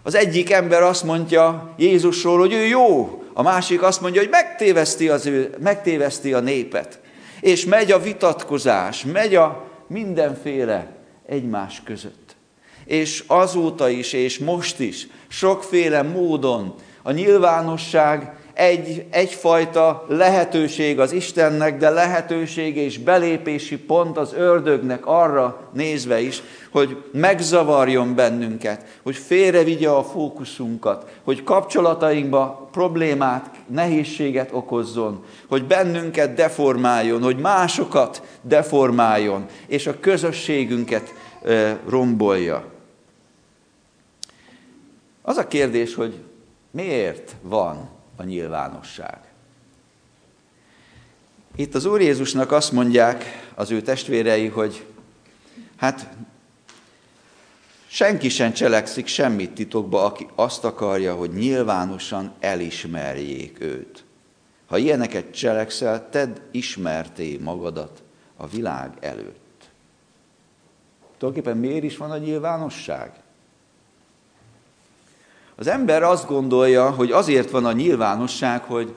Az 0.03 0.15
egyik 0.15 0.51
ember 0.51 0.82
azt 0.82 1.03
mondja 1.03 1.74
Jézusról, 1.77 2.39
hogy 2.39 2.53
ő 2.53 2.65
jó, 2.65 3.22
a 3.34 3.41
másik 3.41 3.82
azt 3.82 4.01
mondja, 4.01 4.22
hogy 4.22 4.29
megtéveszti, 4.29 5.10
az 5.10 5.25
ő, 5.25 5.55
megtéveszti 5.60 6.34
a 6.34 6.39
népet. 6.39 7.00
És 7.41 7.65
megy 7.65 7.91
a 7.91 8.00
vitatkozás, 8.00 9.05
megy 9.05 9.36
a 9.36 9.63
mindenféle 9.88 10.88
egymás 11.25 11.82
között. 11.86 12.36
És 12.86 13.24
azóta 13.27 13.89
is, 13.89 14.13
és 14.13 14.39
most 14.39 14.79
is, 14.79 15.08
sokféle 15.27 16.01
módon 16.01 16.75
a 17.03 17.12
nyilvánosság 17.12 18.34
egy, 18.55 19.05
egyfajta 19.09 20.05
lehetőség 20.07 21.00
az 21.00 21.12
Istennek, 21.12 21.77
de 21.77 21.89
lehetőség 21.89 22.77
és 22.77 22.97
belépési 22.97 23.77
pont 23.77 24.17
az 24.17 24.33
ördögnek 24.33 25.05
arra 25.05 25.69
nézve 25.74 26.21
is, 26.21 26.41
hogy 26.71 27.03
megzavarjon 27.12 28.15
bennünket, 28.15 28.85
hogy 29.03 29.15
félrevigye 29.15 29.89
a 29.89 30.03
fókuszunkat, 30.03 31.19
hogy 31.24 31.43
kapcsolatainkba 31.43 32.69
problémát, 32.71 33.50
nehézséget 33.67 34.50
okozzon, 34.51 35.24
hogy 35.47 35.63
bennünket 35.65 36.33
deformáljon, 36.33 37.21
hogy 37.21 37.38
másokat 37.38 38.21
deformáljon, 38.41 39.45
és 39.67 39.88
a 39.88 40.00
közösségünket 40.00 41.13
rombolja. 41.89 42.63
Az 45.21 45.38
a 45.38 45.47
kérdés, 45.47 45.95
hogy 45.95 46.13
miért 46.71 47.35
van 47.41 47.94
a 48.15 48.24
nyilvánosság. 48.24 49.19
Itt 51.55 51.75
az 51.75 51.86
Úr 51.86 52.01
Jézusnak 52.01 52.51
azt 52.51 52.72
mondják 52.72 53.24
az 53.55 53.72
ő 53.72 53.81
testvérei, 53.81 54.48
hogy 54.48 54.86
hát 55.75 56.10
senki 57.88 58.29
sem 58.29 58.53
cselekszik 58.53 59.07
semmit 59.07 59.51
titokba, 59.51 60.05
aki 60.05 60.27
azt 60.36 60.63
akarja, 60.63 61.15
hogy 61.15 61.34
nyilvánosan 61.34 62.34
elismerjék 62.39 63.62
őt. 63.62 64.03
Ha 64.65 64.77
ilyeneket 64.77 65.31
cselekszel, 65.31 66.10
tedd 66.10 66.38
ismerté 66.51 67.38
magadat 67.38 68.03
a 68.38 68.48
világ 68.48 68.98
előtt. 69.00 69.69
Tulajdonképpen 71.17 71.57
miért 71.57 71.84
is 71.84 71.98
van 71.98 72.12
a 72.12 72.17
nyilvánosság? 72.17 73.13
Az 75.57 75.67
ember 75.67 76.03
azt 76.03 76.27
gondolja, 76.27 76.89
hogy 76.89 77.12
azért 77.12 77.50
van 77.50 77.65
a 77.65 77.71
nyilvánosság, 77.71 78.63
hogy 78.63 78.93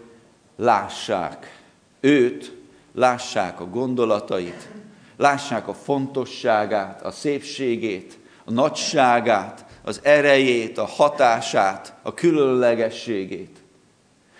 lássák 0.57 1.61
őt, 2.01 2.57
lássák 2.95 3.61
a 3.61 3.69
gondolatait, 3.69 4.69
lássák 5.17 5.69
a 5.69 5.75
fontosságát, 5.75 7.03
a 7.03 7.11
szépségét, 7.11 8.19
a 8.45 8.51
nagyságát, 8.51 9.65
az 9.85 10.01
erejét, 10.03 10.79
a 10.79 10.85
hatását, 10.85 11.95
a 12.03 12.15
különlegességét. 12.15 13.57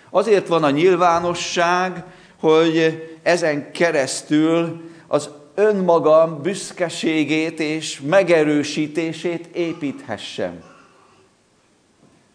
Azért 0.09 0.47
van 0.47 0.63
a 0.63 0.69
nyilvánosság, 0.69 2.03
hogy 2.39 3.03
ezen 3.23 3.71
keresztül 3.71 4.81
az 5.07 5.29
önmagam 5.55 6.41
büszkeségét 6.41 7.59
és 7.59 8.01
megerősítését 8.01 9.55
építhessem. 9.55 10.68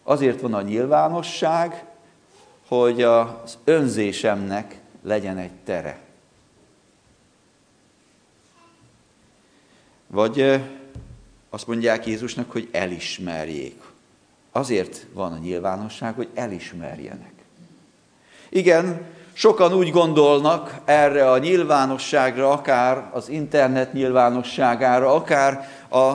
Azért 0.07 0.41
van 0.41 0.53
a 0.53 0.61
nyilvánosság, 0.61 1.85
hogy 2.67 3.01
az 3.01 3.57
önzésemnek 3.63 4.79
legyen 5.03 5.37
egy 5.37 5.55
tere. 5.63 5.99
Vagy 10.07 10.61
azt 11.49 11.67
mondják 11.67 12.07
Jézusnak, 12.07 12.51
hogy 12.51 12.69
elismerjék. 12.71 13.81
Azért 14.51 15.05
van 15.13 15.31
a 15.31 15.37
nyilvánosság, 15.37 16.15
hogy 16.15 16.29
elismerjenek. 16.33 17.33
Igen, 18.49 19.01
sokan 19.33 19.73
úgy 19.73 19.91
gondolnak 19.91 20.79
erre 20.85 21.31
a 21.31 21.37
nyilvánosságra, 21.37 22.51
akár 22.51 23.09
az 23.13 23.29
internet 23.29 23.93
nyilvánosságára, 23.93 25.13
akár 25.13 25.69
a 25.89 26.13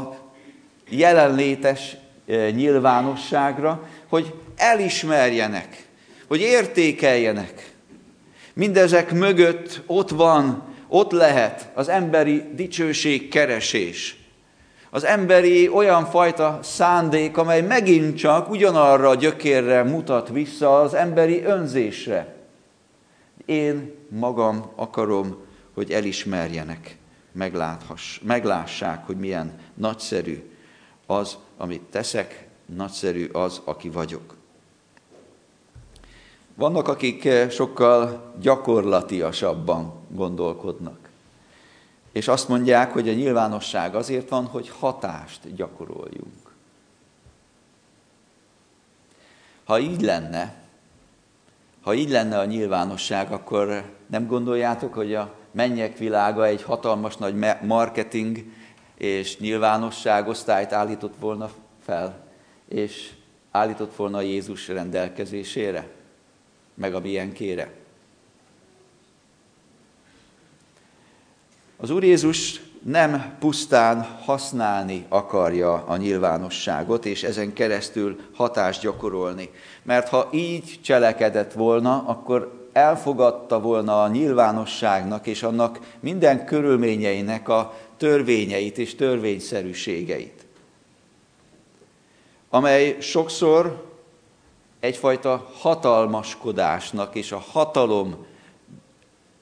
jelenlétes 0.89 1.97
nyilvánosságra, 2.55 3.89
hogy 4.09 4.35
elismerjenek, 4.57 5.87
hogy 6.29 6.41
értékeljenek. 6.41 7.73
Mindezek 8.53 9.13
mögött 9.13 9.83
ott 9.87 10.11
van, 10.11 10.63
ott 10.89 11.11
lehet 11.11 11.71
az 11.75 11.89
emberi 11.89 12.45
dicsőség 12.55 13.29
keresés. 13.29 14.19
Az 14.91 15.05
emberi 15.05 15.69
olyan 15.69 16.05
fajta 16.05 16.59
szándék, 16.63 17.37
amely 17.37 17.63
megint 17.63 18.17
csak 18.17 18.51
ugyanarra 18.51 19.09
a 19.09 19.15
gyökérre 19.15 19.83
mutat 19.83 20.29
vissza 20.29 20.81
az 20.81 20.95
emberi 20.95 21.43
önzésre. 21.43 22.35
Én 23.47 23.95
magam 24.09 24.73
akarom, 24.77 25.37
hogy 25.75 25.91
elismerjenek, 25.91 26.97
meglássák, 28.23 29.07
hogy 29.07 29.17
milyen 29.17 29.53
nagyszerű 29.75 30.50
az, 31.11 31.39
amit 31.57 31.83
teszek, 31.83 32.49
nagyszerű 32.67 33.29
az, 33.33 33.61
aki 33.65 33.89
vagyok. 33.89 34.35
Vannak, 36.55 36.89
akik 36.89 37.29
sokkal 37.51 38.33
gyakorlatiasabban 38.41 39.93
gondolkodnak. 40.09 41.09
És 42.13 42.29
azt 42.29 42.49
mondják, 42.49 42.93
hogy 42.93 43.09
a 43.09 43.13
nyilvánosság 43.13 43.95
azért 43.95 44.29
van, 44.29 44.45
hogy 44.45 44.69
hatást 44.69 45.55
gyakoroljunk. 45.55 46.55
Ha 49.65 49.79
így 49.79 50.01
lenne, 50.01 50.55
ha 51.83 51.95
így 51.95 52.11
lenne 52.11 52.39
a 52.39 52.45
nyilvánosság, 52.45 53.33
akkor 53.33 53.85
nem 54.07 54.27
gondoljátok, 54.27 54.95
hogy 54.95 55.15
a 55.15 55.35
mennyek 55.51 55.99
világa 55.99 56.47
egy 56.47 56.63
hatalmas 56.63 57.17
nagy 57.17 57.35
marketing 57.63 58.45
és 59.01 59.39
nyilvánosságosztályt 59.39 60.73
állított 60.73 61.15
volna 61.19 61.51
fel, 61.85 62.25
és 62.69 63.11
állított 63.51 63.97
volna 63.97 64.21
Jézus 64.21 64.69
rendelkezésére, 64.69 65.89
meg 66.75 66.95
a 66.95 67.01
milyenkére. 67.01 67.71
Az 71.77 71.91
Úr 71.91 72.05
Jézus 72.05 72.61
nem 72.85 73.37
pusztán 73.39 74.03
használni 74.25 75.07
akarja 75.09 75.73
a 75.73 75.97
nyilvánosságot, 75.97 77.07
és 77.07 77.23
ezen 77.23 77.53
keresztül 77.53 78.21
hatást 78.35 78.81
gyakorolni. 78.81 79.51
Mert 79.83 80.09
ha 80.09 80.29
így 80.33 80.81
cselekedett 80.83 81.53
volna, 81.53 82.05
akkor 82.07 82.69
elfogadta 82.73 83.61
volna 83.61 84.03
a 84.03 84.09
nyilvánosságnak 84.09 85.27
és 85.27 85.43
annak 85.43 85.81
minden 86.01 86.45
körülményeinek 86.45 87.49
a 87.49 87.75
törvényeit 88.01 88.79
és 88.79 88.95
törvényszerűségeit, 88.95 90.47
amely 92.49 92.97
sokszor 93.01 93.89
egyfajta 94.79 95.51
hatalmaskodásnak 95.59 97.15
és 97.15 97.33
a 97.33 97.39
hatalom 97.39 98.27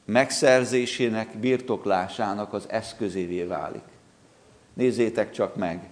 megszerzésének, 0.04 1.38
birtoklásának 1.38 2.52
az 2.52 2.68
eszközévé 2.68 3.42
válik. 3.42 3.84
Nézzétek 4.74 5.32
csak 5.32 5.56
meg! 5.56 5.88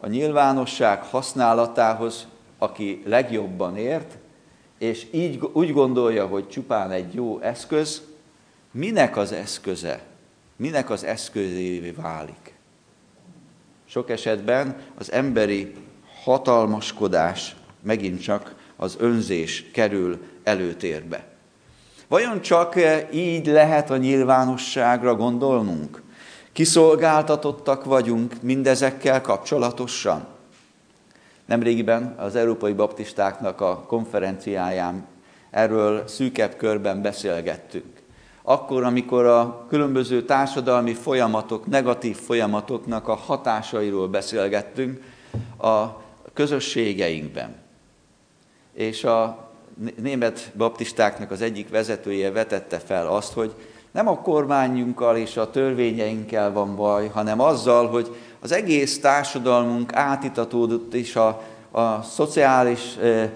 A 0.00 0.06
nyilvánosság 0.06 1.02
használatához, 1.02 2.26
aki 2.58 3.02
legjobban 3.06 3.76
ért, 3.76 4.16
és 4.78 5.06
így 5.10 5.40
úgy 5.52 5.72
gondolja, 5.72 6.26
hogy 6.26 6.48
csupán 6.48 6.90
egy 6.90 7.14
jó 7.14 7.38
eszköz, 7.40 8.02
minek 8.70 9.16
az 9.16 9.32
eszköze? 9.32 10.10
Minek 10.62 10.90
az 10.90 11.04
eszközévé 11.04 11.90
válik? 11.90 12.54
Sok 13.84 14.10
esetben 14.10 14.76
az 14.98 15.12
emberi 15.12 15.74
hatalmaskodás 16.24 17.56
megint 17.80 18.22
csak 18.22 18.54
az 18.76 18.96
önzés 18.98 19.70
kerül 19.72 20.18
előtérbe. 20.42 21.24
Vajon 22.08 22.40
csak 22.40 22.76
eh, 22.76 23.06
így 23.12 23.46
lehet 23.46 23.90
a 23.90 23.96
nyilvánosságra 23.96 25.14
gondolnunk? 25.14 26.02
Kiszolgáltatottak 26.52 27.84
vagyunk 27.84 28.42
mindezekkel 28.42 29.20
kapcsolatosan? 29.20 30.26
Nemrégiben 31.44 32.14
az 32.18 32.36
Európai 32.36 32.72
Baptistáknak 32.72 33.60
a 33.60 33.80
konferenciáján 33.80 35.06
erről 35.50 36.08
szűkebb 36.08 36.56
körben 36.56 37.02
beszélgettünk. 37.02 38.01
Akkor, 38.42 38.84
amikor 38.84 39.26
a 39.26 39.66
különböző 39.68 40.22
társadalmi 40.24 40.94
folyamatok, 40.94 41.66
negatív 41.66 42.16
folyamatoknak 42.16 43.08
a 43.08 43.14
hatásairól 43.14 44.08
beszélgettünk 44.08 45.02
a 45.58 45.86
közösségeinkben. 46.32 47.54
És 48.72 49.04
a 49.04 49.48
német 49.96 50.50
baptistáknak 50.56 51.30
az 51.30 51.42
egyik 51.42 51.68
vezetője 51.68 52.30
vetette 52.30 52.78
fel 52.78 53.06
azt, 53.06 53.32
hogy 53.32 53.54
nem 53.92 54.08
a 54.08 54.20
kormányunkkal 54.20 55.16
és 55.16 55.36
a 55.36 55.50
törvényeinkkel 55.50 56.52
van 56.52 56.76
baj, 56.76 57.08
hanem 57.08 57.40
azzal, 57.40 57.86
hogy 57.86 58.16
az 58.40 58.52
egész 58.52 59.00
társadalmunk 59.00 59.94
átitatódott, 59.94 60.94
és 60.94 61.16
a, 61.16 61.42
a 61.70 62.02
szociális 62.02 62.96
e, 62.96 63.06
e, 63.06 63.32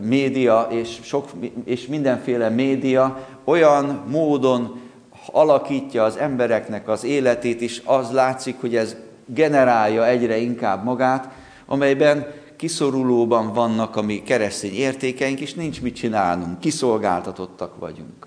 média 0.00 0.66
és, 0.70 0.98
sok, 1.02 1.28
és 1.64 1.86
mindenféle 1.86 2.48
média 2.48 3.26
olyan 3.44 4.04
módon 4.08 4.80
alakítja 5.26 6.04
az 6.04 6.16
embereknek 6.16 6.88
az 6.88 7.04
életét, 7.04 7.60
és 7.60 7.82
az 7.84 8.10
látszik, 8.10 8.60
hogy 8.60 8.76
ez 8.76 8.96
generálja 9.26 10.06
egyre 10.06 10.36
inkább 10.36 10.84
magát, 10.84 11.28
amelyben 11.66 12.26
kiszorulóban 12.56 13.52
vannak 13.52 13.96
a 13.96 14.02
mi 14.02 14.22
keresztény 14.22 14.74
értékeink, 14.74 15.40
és 15.40 15.54
nincs 15.54 15.82
mit 15.82 15.94
csinálnunk, 15.94 16.58
kiszolgáltatottak 16.58 17.78
vagyunk. 17.78 18.26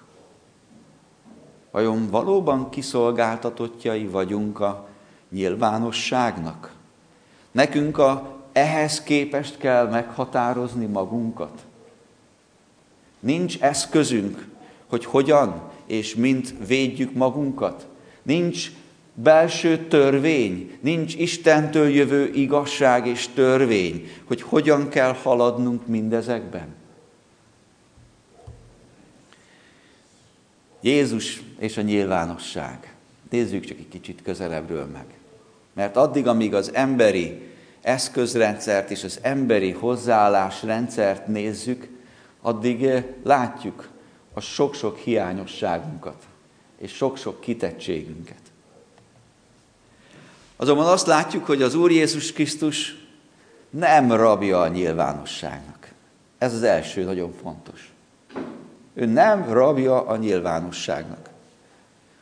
Vajon 1.71 2.07
valóban 2.09 2.69
kiszolgáltatottjai 2.69 4.05
vagyunk 4.05 4.59
a 4.59 4.87
nyilvánosságnak? 5.31 6.73
Nekünk 7.51 7.97
a, 7.97 8.34
ehhez 8.55 9.01
képest 9.01 9.57
kell 9.57 9.87
meghatározni 9.89 10.85
magunkat. 10.85 11.65
Nincs 13.19 13.59
eszközünk, 13.59 14.47
hogy 14.87 15.05
hogyan 15.05 15.61
és 15.85 16.15
mint 16.15 16.53
védjük 16.67 17.13
magunkat. 17.13 17.87
Nincs 18.21 18.71
belső 19.13 19.87
törvény, 19.87 20.77
nincs 20.81 21.15
Istentől 21.15 21.89
jövő 21.89 22.31
igazság 22.33 23.07
és 23.07 23.27
törvény, 23.27 24.09
hogy 24.23 24.41
hogyan 24.41 24.89
kell 24.89 25.13
haladnunk 25.13 25.87
mindezekben. 25.87 26.67
Jézus 30.81 31.41
és 31.59 31.77
a 31.77 31.81
nyilvánosság. 31.81 32.93
Nézzük 33.29 33.65
csak 33.65 33.77
egy 33.77 33.87
kicsit 33.87 34.21
közelebbről 34.21 34.85
meg. 34.85 35.05
Mert 35.73 35.95
addig, 35.95 36.27
amíg 36.27 36.53
az 36.53 36.73
emberi 36.73 37.53
eszközrendszert 37.85 38.91
és 38.91 39.03
az 39.03 39.19
emberi 39.21 39.71
hozzáállásrendszert 39.71 41.27
nézzük, 41.27 41.87
addig 42.41 42.85
eh, 42.85 43.03
látjuk 43.23 43.89
a 44.33 44.39
sok-sok 44.39 44.97
hiányosságunkat 44.97 46.23
és 46.77 46.95
sok-sok 46.95 47.41
kitettségünket. 47.41 48.41
Azonban 50.55 50.85
azt 50.85 51.07
látjuk, 51.07 51.45
hogy 51.45 51.61
az 51.61 51.75
Úr 51.75 51.91
Jézus 51.91 52.33
Krisztus 52.33 52.95
nem 53.69 54.11
rabja 54.11 54.61
a 54.61 54.67
nyilvánosságnak. 54.67 55.91
Ez 56.37 56.53
az 56.53 56.63
első 56.63 57.03
nagyon 57.03 57.33
fontos. 57.41 57.93
Ő 58.93 59.05
nem 59.05 59.49
rabja 59.49 60.07
a 60.07 60.15
nyilvánosságnak. 60.15 61.29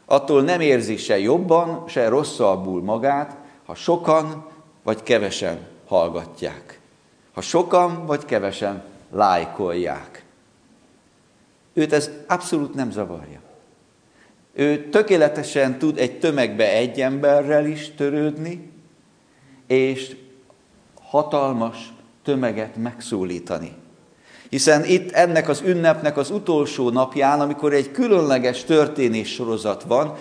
Attól 0.05 0.41
nem 0.41 0.61
érzi 0.61 0.97
se 0.97 1.19
jobban, 1.19 1.87
se 1.87 2.07
rosszabbul 2.07 2.83
magát, 2.83 3.35
ha 3.65 3.75
sokan 3.75 4.51
vagy 4.83 5.03
kevesen 5.03 5.59
hallgatják. 5.87 6.79
Ha 7.33 7.41
sokan 7.41 8.05
vagy 8.05 8.25
kevesen 8.25 8.83
lájkolják. 9.11 10.25
Őt 11.73 11.93
ez 11.93 12.09
abszolút 12.27 12.73
nem 12.73 12.91
zavarja. 12.91 13.41
Ő 14.53 14.89
tökéletesen 14.89 15.79
tud 15.79 15.97
egy 15.97 16.19
tömegbe 16.19 16.71
egy 16.71 17.01
emberrel 17.01 17.65
is 17.65 17.91
törődni, 17.95 18.71
és 19.67 20.15
hatalmas 21.01 21.93
tömeget 22.23 22.75
megszólítani. 22.75 23.75
Hiszen 24.49 24.85
itt 24.85 25.11
ennek 25.11 25.49
az 25.49 25.61
ünnepnek 25.65 26.17
az 26.17 26.29
utolsó 26.29 26.89
napján, 26.89 27.41
amikor 27.41 27.73
egy 27.73 27.91
különleges 27.91 28.63
történés 28.63 29.33
sorozat 29.33 29.83
van, 29.83 30.15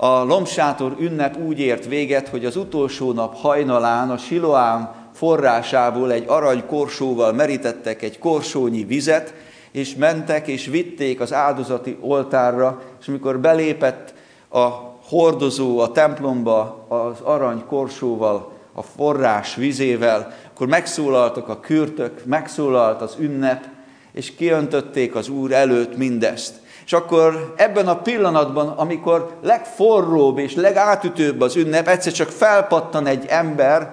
a 0.00 0.24
Lomsátor 0.24 0.96
ünnep 0.98 1.36
úgy 1.36 1.58
ért 1.58 1.86
véget, 1.86 2.28
hogy 2.28 2.44
az 2.44 2.56
utolsó 2.56 3.12
nap 3.12 3.36
hajnalán 3.36 4.10
a 4.10 4.16
Siloám 4.16 4.90
forrásából 5.12 6.12
egy 6.12 6.24
arany 6.26 6.66
korsóval 6.66 7.32
merítettek 7.32 8.02
egy 8.02 8.18
korsónyi 8.18 8.84
vizet, 8.84 9.34
és 9.70 9.94
mentek 9.94 10.46
és 10.46 10.66
vitték 10.66 11.20
az 11.20 11.32
áldozati 11.32 11.96
oltárra, 12.00 12.82
és 13.00 13.08
amikor 13.08 13.38
belépett 13.38 14.14
a 14.48 14.66
hordozó 15.08 15.78
a 15.78 15.92
templomba 15.92 16.86
az 16.88 17.20
arany 17.20 17.64
korsóval 17.66 18.52
a 18.72 18.82
forrás 18.82 19.54
vizével, 19.54 20.32
akkor 20.52 20.66
megszólaltak 20.66 21.48
a 21.48 21.60
kürtök, 21.60 22.24
megszólalt 22.24 23.00
az 23.02 23.16
ünnep, 23.18 23.64
és 24.12 24.34
kiöntötték 24.34 25.14
az 25.14 25.28
Úr 25.28 25.52
előtt 25.52 25.96
mindezt. 25.96 26.57
És 26.88 26.94
akkor 26.94 27.54
ebben 27.56 27.88
a 27.88 28.00
pillanatban, 28.00 28.68
amikor 28.68 29.36
legforróbb 29.42 30.38
és 30.38 30.54
legátütőbb 30.54 31.40
az 31.40 31.56
ünnep, 31.56 31.88
egyszer 31.88 32.12
csak 32.12 32.30
felpattan 32.30 33.06
egy 33.06 33.26
ember, 33.26 33.92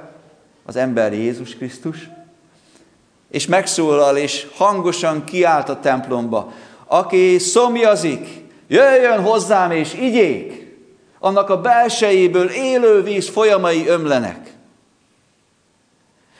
az 0.66 0.76
ember 0.76 1.14
Jézus 1.14 1.56
Krisztus, 1.56 2.10
és 3.32 3.46
megszólal, 3.46 4.18
és 4.18 4.48
hangosan 4.56 5.24
kiált 5.24 5.70
a 5.70 5.80
templomba. 5.80 6.52
Aki 6.86 7.40
szomjazik, 7.40 8.28
jöjjön 8.68 9.22
hozzám 9.22 9.72
és 9.72 9.94
igyék! 9.94 10.78
Annak 11.20 11.50
a 11.50 11.62
belsejéből 11.62 12.50
élő 12.50 13.04
víz 13.04 13.30
folyamai 13.30 13.88
ömlenek. 13.88 14.54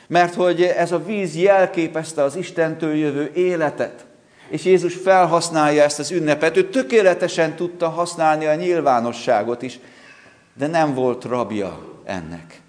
Mert 0.06 0.34
hogy 0.34 0.62
ez 0.62 0.92
a 0.92 1.04
víz 1.04 1.36
jelképezte 1.36 2.22
az 2.22 2.36
Istentől 2.36 2.94
jövő 2.94 3.30
életet, 3.34 4.06
és 4.48 4.64
Jézus 4.64 4.94
felhasználja 4.94 5.82
ezt 5.82 5.98
az 5.98 6.10
ünnepet. 6.10 6.56
Ő 6.56 6.68
tökéletesen 6.68 7.56
tudta 7.56 7.88
használni 7.88 8.46
a 8.46 8.54
nyilvánosságot 8.54 9.62
is, 9.62 9.78
de 10.54 10.66
nem 10.66 10.94
volt 10.94 11.24
rabja 11.24 12.00
ennek. 12.04 12.60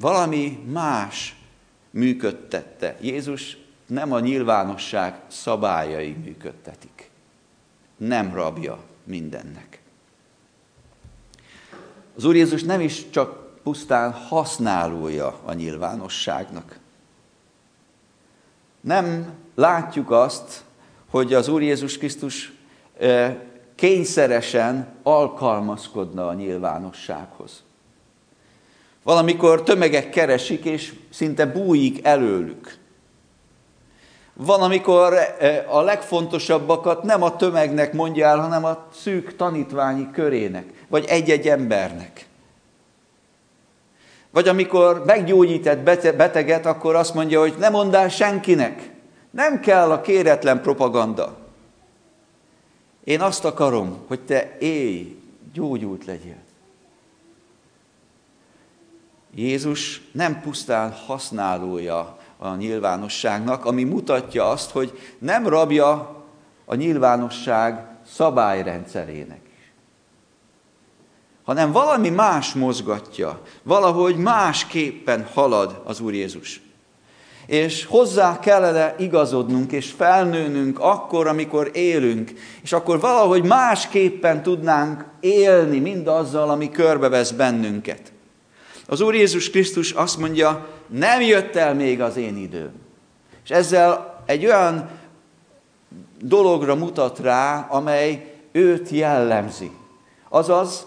Valami 0.00 0.58
más 0.72 1.36
működtette. 1.90 2.96
Jézus 3.00 3.56
nem 3.86 4.12
a 4.12 4.20
nyilvánosság 4.20 5.20
szabályai 5.28 6.16
működtetik. 6.24 7.10
Nem 7.96 8.34
rabja 8.34 8.78
mindennek. 9.04 9.80
Az 12.16 12.24
Úr 12.24 12.34
Jézus 12.34 12.62
nem 12.62 12.80
is 12.80 13.10
csak 13.10 13.62
pusztán 13.62 14.12
használója 14.12 15.40
a 15.44 15.52
nyilvánosságnak. 15.52 16.78
Nem 18.80 19.32
látjuk 19.54 20.10
azt, 20.10 20.62
hogy 21.10 21.34
az 21.34 21.48
Úr 21.48 21.62
Jézus 21.62 21.98
Krisztus 21.98 22.52
kényszeresen 23.74 24.88
alkalmazkodna 25.02 26.28
a 26.28 26.34
nyilvánossághoz. 26.34 27.62
Valamikor 29.02 29.62
tömegek 29.62 30.10
keresik, 30.10 30.64
és 30.64 30.94
szinte 31.10 31.46
bújik 31.46 32.06
előlük. 32.06 32.76
Van, 34.32 34.60
amikor 34.60 35.14
a 35.68 35.80
legfontosabbakat 35.80 37.02
nem 37.02 37.22
a 37.22 37.36
tömegnek 37.36 37.92
mondja 37.92 38.26
el, 38.26 38.38
hanem 38.38 38.64
a 38.64 38.86
szűk 38.94 39.36
tanítványi 39.36 40.10
körének, 40.12 40.84
vagy 40.88 41.04
egy-egy 41.04 41.48
embernek. 41.48 42.26
Vagy 44.30 44.48
amikor 44.48 45.02
meggyógyített 45.06 45.78
beteget, 46.16 46.66
akkor 46.66 46.94
azt 46.94 47.14
mondja, 47.14 47.40
hogy 47.40 47.54
ne 47.58 47.68
mondd 47.68 47.94
el 47.94 48.08
senkinek. 48.08 48.93
Nem 49.34 49.60
kell 49.60 49.90
a 49.90 50.00
kéretlen 50.00 50.62
propaganda. 50.62 51.36
Én 53.04 53.20
azt 53.20 53.44
akarom, 53.44 54.04
hogy 54.06 54.20
te 54.20 54.56
élj, 54.58 55.16
gyógyult 55.52 56.04
legyél. 56.04 56.42
Jézus 59.34 60.02
nem 60.12 60.40
pusztán 60.40 60.92
használója 60.92 62.18
a 62.38 62.54
nyilvánosságnak, 62.54 63.64
ami 63.64 63.84
mutatja 63.84 64.48
azt, 64.48 64.70
hogy 64.70 64.98
nem 65.18 65.48
rabja 65.48 66.22
a 66.64 66.74
nyilvánosság 66.74 67.86
szabályrendszerének 68.06 69.44
hanem 71.44 71.72
valami 71.72 72.08
más 72.08 72.52
mozgatja, 72.52 73.40
valahogy 73.62 74.16
másképpen 74.16 75.28
halad 75.34 75.80
az 75.84 76.00
Úr 76.00 76.14
Jézus. 76.14 76.60
És 77.46 77.84
hozzá 77.84 78.38
kellene 78.38 78.94
igazodnunk 78.98 79.72
és 79.72 79.90
felnőnünk 79.96 80.78
akkor, 80.80 81.26
amikor 81.26 81.70
élünk, 81.72 82.32
és 82.62 82.72
akkor 82.72 83.00
valahogy 83.00 83.44
másképpen 83.44 84.42
tudnánk 84.42 85.04
élni 85.20 85.78
mindazzal, 85.78 86.50
ami 86.50 86.70
körbevesz 86.70 87.30
bennünket. 87.30 88.12
Az 88.86 89.00
Úr 89.00 89.14
Jézus 89.14 89.50
Krisztus 89.50 89.92
azt 89.92 90.18
mondja, 90.18 90.66
nem 90.86 91.20
jött 91.20 91.56
el 91.56 91.74
még 91.74 92.00
az 92.00 92.16
én 92.16 92.36
időm. 92.36 92.72
És 93.44 93.50
ezzel 93.50 94.22
egy 94.26 94.44
olyan 94.44 94.88
dologra 96.20 96.74
mutat 96.74 97.18
rá, 97.18 97.66
amely 97.70 98.32
őt 98.52 98.88
jellemzi. 98.88 99.70
Azaz, 100.28 100.86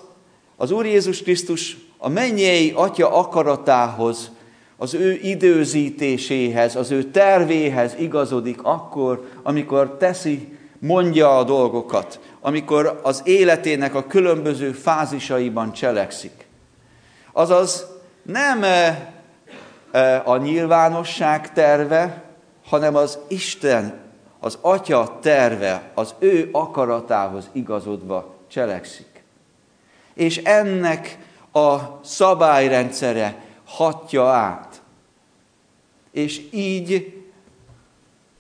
az 0.56 0.72
Úr 0.72 0.86
Jézus 0.86 1.22
Krisztus 1.22 1.78
a 1.98 2.10
mennyei 2.10 2.72
Atya 2.76 3.18
akaratához, 3.18 4.32
az 4.78 4.94
ő 4.94 5.20
időzítéséhez, 5.22 6.76
az 6.76 6.92
ő 6.92 7.04
tervéhez 7.04 7.96
igazodik 8.00 8.64
akkor, 8.64 9.30
amikor 9.44 9.98
teszi, 9.98 10.58
mondja 10.80 11.38
a 11.38 11.44
dolgokat, 11.44 12.20
amikor 12.42 13.00
az 13.04 13.22
életének 13.26 13.96
a 13.96 14.08
különböző 14.08 14.72
fázisaiban 14.72 15.74
cselekszik. 15.74 16.46
Azaz 17.32 17.86
nem 18.22 18.64
e, 18.64 19.12
e, 19.92 20.22
a 20.26 20.38
nyilvánosság 20.38 21.54
terve, 21.54 22.24
hanem 22.66 22.96
az 22.96 23.18
Isten, 23.28 24.00
az 24.40 24.58
Atya 24.62 25.18
terve, 25.22 25.92
az 25.94 26.14
ő 26.20 26.50
akaratához 26.52 27.50
igazodva 27.54 28.36
cselekszik 28.48 29.18
és 30.18 30.38
ennek 30.38 31.18
a 31.52 31.76
szabályrendszere 32.04 33.36
hatja 33.68 34.28
át. 34.28 34.82
És 36.12 36.42
így 36.52 37.22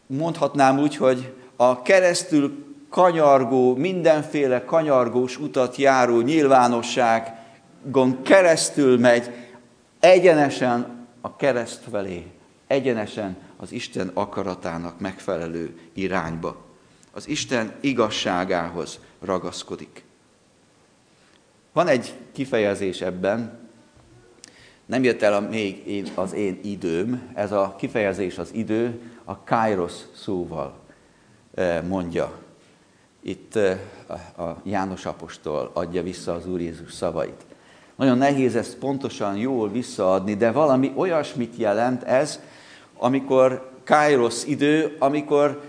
mondhatnám 0.07 0.79
úgy, 0.79 0.95
hogy 0.95 1.33
a 1.55 1.81
keresztül 1.81 2.65
kanyargó, 2.89 3.75
mindenféle 3.75 4.65
kanyargós 4.65 5.39
utat 5.39 5.75
járó 5.75 6.19
nyilvánosságon 6.19 8.21
keresztül 8.23 8.99
megy 8.99 9.31
egyenesen 9.99 11.07
a 11.21 11.35
kereszt 11.35 11.81
felé, 11.91 12.25
egyenesen 12.67 13.37
az 13.57 13.71
Isten 13.71 14.11
akaratának 14.13 14.99
megfelelő 14.99 15.79
irányba. 15.93 16.65
Az 17.11 17.27
Isten 17.27 17.73
igazságához 17.79 18.99
ragaszkodik. 19.21 20.03
Van 21.73 21.87
egy 21.87 22.13
kifejezés 22.31 23.01
ebben, 23.01 23.66
nem 24.87 25.03
jött 25.03 25.21
el 25.21 25.33
a, 25.33 25.39
még 25.39 25.87
én, 25.87 26.07
az 26.15 26.33
én 26.33 26.59
időm, 26.63 27.31
ez 27.33 27.51
a 27.51 27.75
kifejezés 27.77 28.37
az 28.37 28.49
idő 28.53 29.01
a 29.23 29.43
kairos 29.43 29.93
szóval 30.15 30.73
e, 31.55 31.81
mondja. 31.81 32.31
Itt 33.21 33.55
e, 33.55 33.79
a 34.37 34.55
János 34.63 35.05
Apostol 35.05 35.71
adja 35.73 36.03
vissza 36.03 36.33
az 36.33 36.47
Úr 36.47 36.61
Jézus 36.61 36.93
szavait. 36.93 37.45
Nagyon 37.95 38.17
nehéz 38.17 38.55
ezt 38.55 38.77
pontosan 38.77 39.37
jól 39.37 39.69
visszaadni, 39.69 40.35
de 40.35 40.51
valami 40.51 40.91
olyasmit 40.95 41.57
jelent 41.57 42.03
ez, 42.03 42.39
amikor 42.97 43.71
kairos 43.85 44.45
idő, 44.45 44.95
amikor 44.99 45.61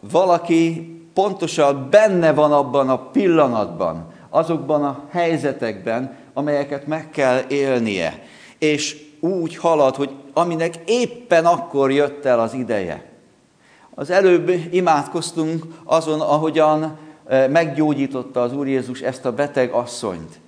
valaki 0.00 0.92
pontosan 1.14 1.88
benne 1.90 2.32
van 2.32 2.52
abban 2.52 2.88
a 2.88 2.98
pillanatban, 2.98 4.12
azokban 4.30 4.84
a 4.84 5.04
helyzetekben, 5.10 6.16
amelyeket 6.32 6.86
meg 6.86 7.10
kell 7.10 7.40
élnie. 7.48 8.22
És 8.72 8.96
úgy 9.20 9.56
halad, 9.56 9.94
hogy 9.94 10.10
aminek 10.32 10.74
éppen 10.84 11.46
akkor 11.46 11.90
jött 11.90 12.24
el 12.24 12.40
az 12.40 12.54
ideje. 12.54 13.04
Az 13.94 14.10
előbb 14.10 14.50
imádkoztunk 14.70 15.64
azon, 15.84 16.20
ahogyan 16.20 16.98
eh, 17.26 17.48
meggyógyította 17.48 18.42
az 18.42 18.56
Úr 18.56 18.66
Jézus 18.66 19.00
ezt 19.00 19.24
a 19.24 19.32
beteg 19.32 19.70
asszonyt. 19.72 20.40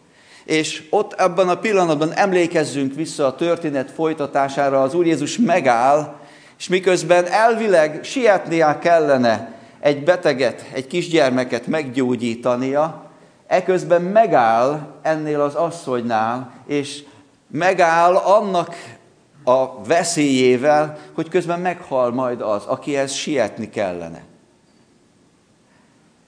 És 0.44 0.86
ott 0.90 1.12
ebben 1.12 1.48
a 1.48 1.58
pillanatban 1.58 2.12
emlékezzünk 2.12 2.94
vissza 2.94 3.26
a 3.26 3.34
történet 3.34 3.90
folytatására, 3.90 4.82
az 4.82 4.94
Úr 4.94 5.06
Jézus 5.06 5.38
megáll, 5.38 6.14
és 6.58 6.68
miközben 6.68 7.26
elvileg 7.26 8.04
sietnie 8.04 8.78
kellene 8.78 9.54
egy 9.80 10.04
beteget, 10.04 10.64
egy 10.72 10.86
kisgyermeket 10.86 11.66
meggyógyítania, 11.66 13.10
eközben 13.46 14.02
megáll 14.02 14.86
ennél 15.02 15.40
az 15.40 15.54
asszonynál, 15.54 16.52
és 16.66 17.02
megáll 17.50 18.14
annak 18.14 18.74
a 19.44 19.84
veszélyével, 19.84 20.98
hogy 21.12 21.28
közben 21.28 21.60
meghal 21.60 22.12
majd 22.12 22.40
az, 22.40 22.64
akihez 22.64 23.12
sietni 23.12 23.70
kellene. 23.70 24.22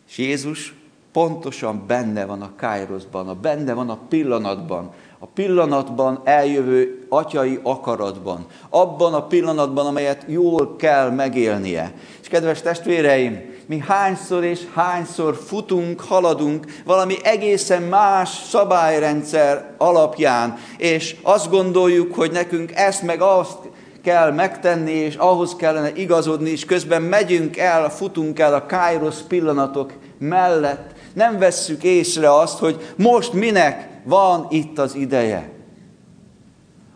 És 0.09 0.19
Jézus 0.19 0.75
pontosan 1.13 1.85
benne 1.87 2.25
van 2.25 2.43
a 2.43 2.53
Kairoszban, 2.57 3.29
a 3.29 3.35
benne 3.35 3.73
van 3.73 3.91
a 3.91 3.99
pillanatban, 4.09 4.93
a 5.19 5.27
pillanatban 5.27 6.21
eljövő 6.25 7.07
atyai 7.09 7.61
akaratban, 7.63 8.47
abban 8.69 9.15
a 9.15 9.27
pillanatban, 9.27 9.87
amelyet 9.87 10.25
jól 10.27 10.77
kell 10.77 11.11
megélnie. 11.11 11.93
És 12.21 12.29
kedves 12.29 12.61
testvéreim, 12.61 13.58
mi 13.69 13.79
hányszor 13.79 14.45
és 14.45 14.61
hányszor 14.75 15.37
futunk, 15.47 16.01
haladunk 16.01 16.67
valami 16.85 17.15
egészen 17.23 17.83
más 17.83 18.29
szabályrendszer 18.29 19.75
alapján, 19.79 20.59
és 20.77 21.17
azt 21.23 21.51
gondoljuk, 21.51 22.15
hogy 22.15 22.31
nekünk 22.31 22.73
ezt 22.75 23.03
meg 23.03 23.21
azt 23.21 23.59
kell 24.03 24.33
megtenni, 24.33 24.93
és 24.93 25.15
ahhoz 25.15 25.57
kellene 25.57 25.93
igazodni, 25.95 26.51
és 26.51 26.65
közben 26.65 27.03
megyünk 27.03 27.57
el, 27.57 27.91
futunk 27.91 28.39
el 28.39 28.55
a 28.55 28.67
Kairos 28.67 29.17
pillanatok 29.29 29.93
mellett. 30.19 30.93
Nem 31.13 31.39
vesszük 31.39 31.83
észre 31.83 32.35
azt, 32.35 32.59
hogy 32.59 32.93
most 32.97 33.33
minek 33.33 33.89
van 34.05 34.47
itt 34.51 34.79
az 34.79 34.95
ideje. 34.95 35.51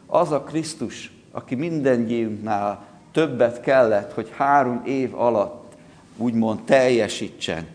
Az 0.07 0.31
a 0.31 0.41
Krisztus, 0.41 1.13
aki 1.33 1.55
mindennyiunknál 1.55 2.85
többet 3.13 3.61
kellett, 3.61 4.13
hogy 4.13 4.33
három 4.37 4.83
év 4.85 5.15
alatt 5.15 5.62
úgymond 6.17 6.65
teljesítsen. 6.65 7.67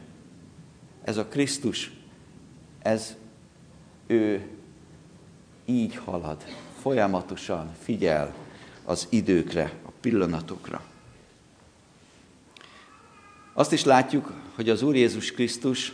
Ez 1.04 1.17
a 1.17 1.26
Krisztus, 1.26 1.91
ez 2.82 3.15
ő 4.08 4.47
így 5.65 5.95
halad, 5.95 6.43
folyamatosan 6.82 7.71
figyel 7.84 8.36
az 8.86 9.08
időkre, 9.10 9.73
a 9.86 9.89
pillanatokra. 10.02 10.82
Azt 13.54 13.71
is 13.71 13.84
látjuk, 13.84 14.34
hogy 14.56 14.69
az 14.69 14.82
Úr 14.82 14.95
Jézus 14.95 15.32
Krisztus 15.32 15.93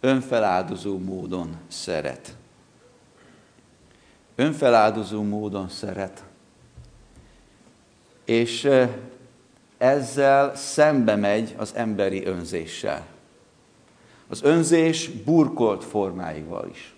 önfeláldozó 0.00 0.98
módon 0.98 1.56
szeret. 1.68 2.36
Önfeláldozó 4.34 5.22
módon 5.22 5.68
szeret. 5.68 6.24
És 8.24 8.68
ezzel 9.82 10.56
szembe 10.56 11.16
megy 11.16 11.54
az 11.56 11.72
emberi 11.74 12.24
önzéssel. 12.24 13.06
Az 14.28 14.42
önzés 14.42 15.08
burkolt 15.08 15.84
formáival 15.84 16.68
is, 16.70 16.94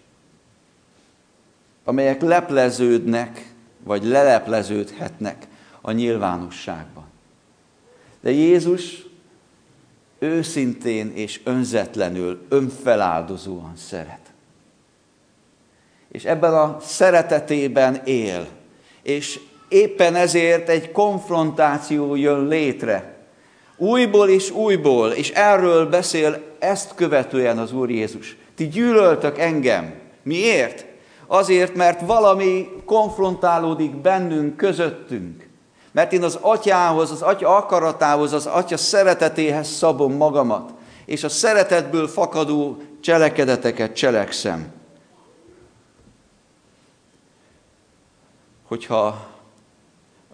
amelyek 1.85 2.23
lepleződnek 2.23 3.53
vagy 3.83 4.05
lelepleződhetnek 4.05 5.47
a 5.81 5.92
nyilvánosságban. 5.92 7.05
De 8.20 8.31
Jézus 8.31 9.07
őszintén 10.18 11.12
és 11.14 11.40
önzetlenül, 11.44 12.47
önfeláldozóan 12.49 13.77
szeret. 13.77 14.33
És 16.09 16.25
ebben 16.25 16.55
a 16.55 16.81
szeretetében 16.81 17.94
él. 18.05 18.49
És 19.03 19.40
éppen 19.68 20.14
ezért 20.14 20.68
egy 20.68 20.92
konfrontáció 20.92 22.14
jön 22.14 22.48
létre. 22.48 23.16
Újból 23.77 24.29
és 24.29 24.50
újból, 24.50 25.11
és 25.11 25.31
erről 25.31 25.87
beszél 25.87 26.42
ezt 26.59 26.94
követően 26.94 27.59
az 27.59 27.72
Úr 27.72 27.90
Jézus. 27.90 28.37
Ti 28.55 28.68
gyűlöltök 28.68 29.38
engem. 29.38 29.94
Miért? 30.22 30.85
Azért, 31.27 31.74
mert 31.74 32.00
valami 32.00 32.68
konfrontálódik 32.85 33.96
bennünk, 33.96 34.57
közöttünk. 34.57 35.48
Mert 35.92 36.12
én 36.12 36.22
az 36.22 36.38
atyához, 36.40 37.11
az 37.11 37.22
atya 37.22 37.57
akaratához, 37.57 38.33
az 38.33 38.46
atya 38.46 38.77
szeretetéhez 38.77 39.68
szabom 39.68 40.12
magamat, 40.12 40.72
és 41.05 41.24
a 41.24 41.29
szeretetből 41.29 42.09
fakadó 42.09 42.83
cselekedeteket 43.00 43.94
cselekszem. 43.94 44.72
Hogyha 48.68 49.34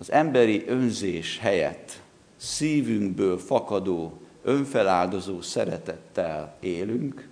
az 0.01 0.13
emberi 0.13 0.65
önzés 0.67 1.39
helyett 1.39 2.01
szívünkből 2.37 3.39
fakadó, 3.39 4.21
önfeláldozó 4.43 5.41
szeretettel 5.41 6.57
élünk, 6.61 7.29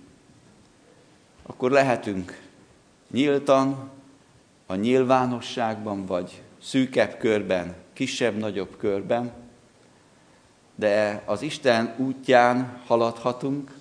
akkor 1.43 1.71
lehetünk 1.71 2.41
nyíltan, 3.11 3.89
a 4.65 4.75
nyilvánosságban, 4.75 6.05
vagy 6.05 6.41
szűkebb 6.61 7.17
körben, 7.17 7.75
kisebb-nagyobb 7.93 8.77
körben, 8.77 9.31
de 10.75 11.23
az 11.25 11.41
Isten 11.41 11.95
útján 11.97 12.81
haladhatunk, 12.85 13.71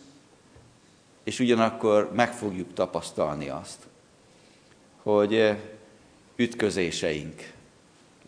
és 1.24 1.40
ugyanakkor 1.40 2.12
meg 2.14 2.33
fogjuk 2.33 2.74
tapasztalni 2.74 3.48
azt, 3.48 3.87
hogy 5.03 5.57
ütközéseink 6.37 7.57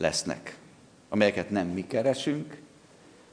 lesznek, 0.01 0.57
amelyeket 1.09 1.51
nem 1.51 1.67
mi 1.67 1.87
keresünk, 1.87 2.57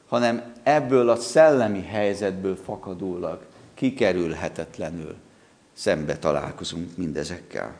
hanem 0.08 0.53
ebből 0.63 1.10
a 1.10 1.15
szellemi 1.15 1.82
helyzetből 1.82 2.56
fakadólag 2.56 3.45
kikerülhetetlenül 3.73 5.15
szembe 5.73 6.17
találkozunk 6.17 6.97
mindezekkel. 6.97 7.75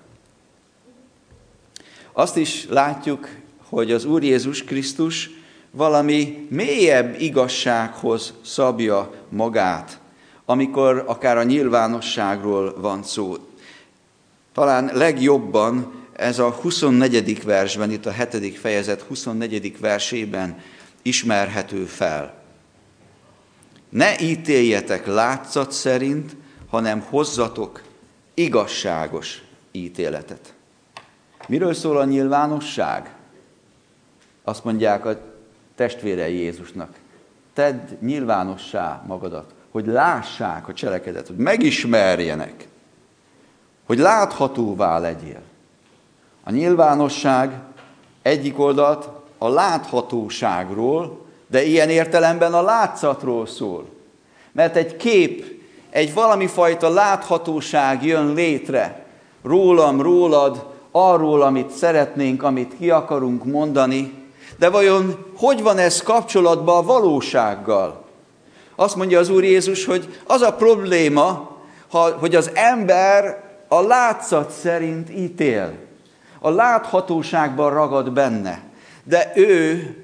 Azt 2.12 2.38
is 2.38 2.68
látjuk, 2.70 3.30
hogy 3.70 3.92
az 3.92 4.06
Úr 4.06 4.24
Jézus 4.24 4.64
Krisztus 4.64 5.30
valami 5.72 6.48
mélyebb 6.50 7.20
igazsághoz 7.20 8.34
szabja 8.42 9.14
magát, 9.30 10.00
amikor 10.46 11.04
akár 11.08 11.38
a 11.38 11.44
nyilvánosságról 11.44 12.82
van 12.82 13.04
szó. 13.04 13.36
Talán 14.54 14.90
legjobban 14.94 15.97
ez 16.18 16.40
a 16.40 16.50
24. 16.52 17.44
versben, 17.44 17.92
itt 17.92 18.06
a 18.06 18.12
7. 18.12 18.58
fejezet 18.58 19.02
24. 19.02 19.80
versében 19.80 20.60
ismerhető 21.02 21.86
fel. 21.86 22.34
Ne 23.90 24.20
ítéljetek 24.20 25.06
látszat 25.06 25.72
szerint, 25.72 26.36
hanem 26.70 27.00
hozzatok 27.00 27.84
igazságos 28.34 29.42
ítéletet. 29.72 30.54
Miről 31.48 31.74
szól 31.74 31.98
a 31.98 32.06
nyilvánosság? 32.06 33.16
Azt 34.44 34.64
mondják 34.64 35.06
a 35.06 35.20
testvérei 35.76 36.36
Jézusnak. 36.36 36.96
Tedd 37.54 37.80
nyilvánossá 38.02 39.04
magadat, 39.08 39.54
hogy 39.72 39.86
lássák 39.86 40.68
a 40.68 40.74
cselekedet, 40.74 41.28
hogy 41.28 41.36
megismerjenek, 41.36 42.68
hogy 43.86 43.98
láthatóvá 43.98 45.00
legyél. 45.00 45.42
A 46.48 46.52
nyilvánosság 46.52 47.52
egyik 48.22 48.60
oldalt 48.60 49.10
a 49.38 49.48
láthatóságról, 49.48 51.26
de 51.48 51.64
ilyen 51.64 51.90
értelemben 51.90 52.54
a 52.54 52.62
látszatról 52.62 53.48
szól. 53.48 53.86
Mert 54.52 54.76
egy 54.76 54.96
kép 54.96 55.46
egy 55.90 56.14
valami 56.14 56.48
fajta 56.48 56.90
láthatóság 56.90 58.06
jön 58.06 58.34
létre 58.34 59.06
rólam, 59.44 60.02
rólad, 60.02 60.66
arról, 60.92 61.42
amit 61.42 61.70
szeretnénk, 61.70 62.44
amit 62.44 62.78
ki 62.78 62.90
akarunk 62.90 63.46
mondani, 63.46 64.14
de 64.58 64.70
vajon 64.70 65.26
hogy 65.38 65.62
van 65.62 65.78
ez 65.78 66.02
kapcsolatban 66.02 66.78
a 66.78 66.86
valósággal? 66.86 68.06
Azt 68.76 68.96
mondja 68.96 69.20
az 69.20 69.30
Úr 69.30 69.44
Jézus, 69.44 69.86
hogy 69.86 70.20
az 70.26 70.42
a 70.42 70.54
probléma, 70.54 71.58
hogy 72.20 72.36
az 72.36 72.52
ember 72.54 73.44
a 73.68 73.82
látszat 73.82 74.52
szerint 74.52 75.10
ítél. 75.10 75.86
A 76.40 76.50
láthatóságban 76.50 77.70
ragad 77.70 78.12
benne. 78.12 78.62
De 79.04 79.32
ő 79.36 79.96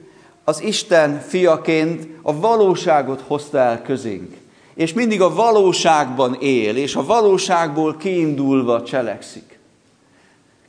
az 0.43 0.61
Isten 0.61 1.19
fiaként 1.19 2.07
a 2.21 2.39
valóságot 2.39 3.23
hozta 3.27 3.57
el 3.57 3.81
közénk 3.81 4.41
és 4.73 4.93
mindig 4.93 5.21
a 5.21 5.33
valóságban 5.33 6.37
él, 6.39 6.77
és 6.77 6.95
a 6.95 7.05
valóságból 7.05 7.97
kiindulva 7.97 8.83
cselekszik. 8.83 9.59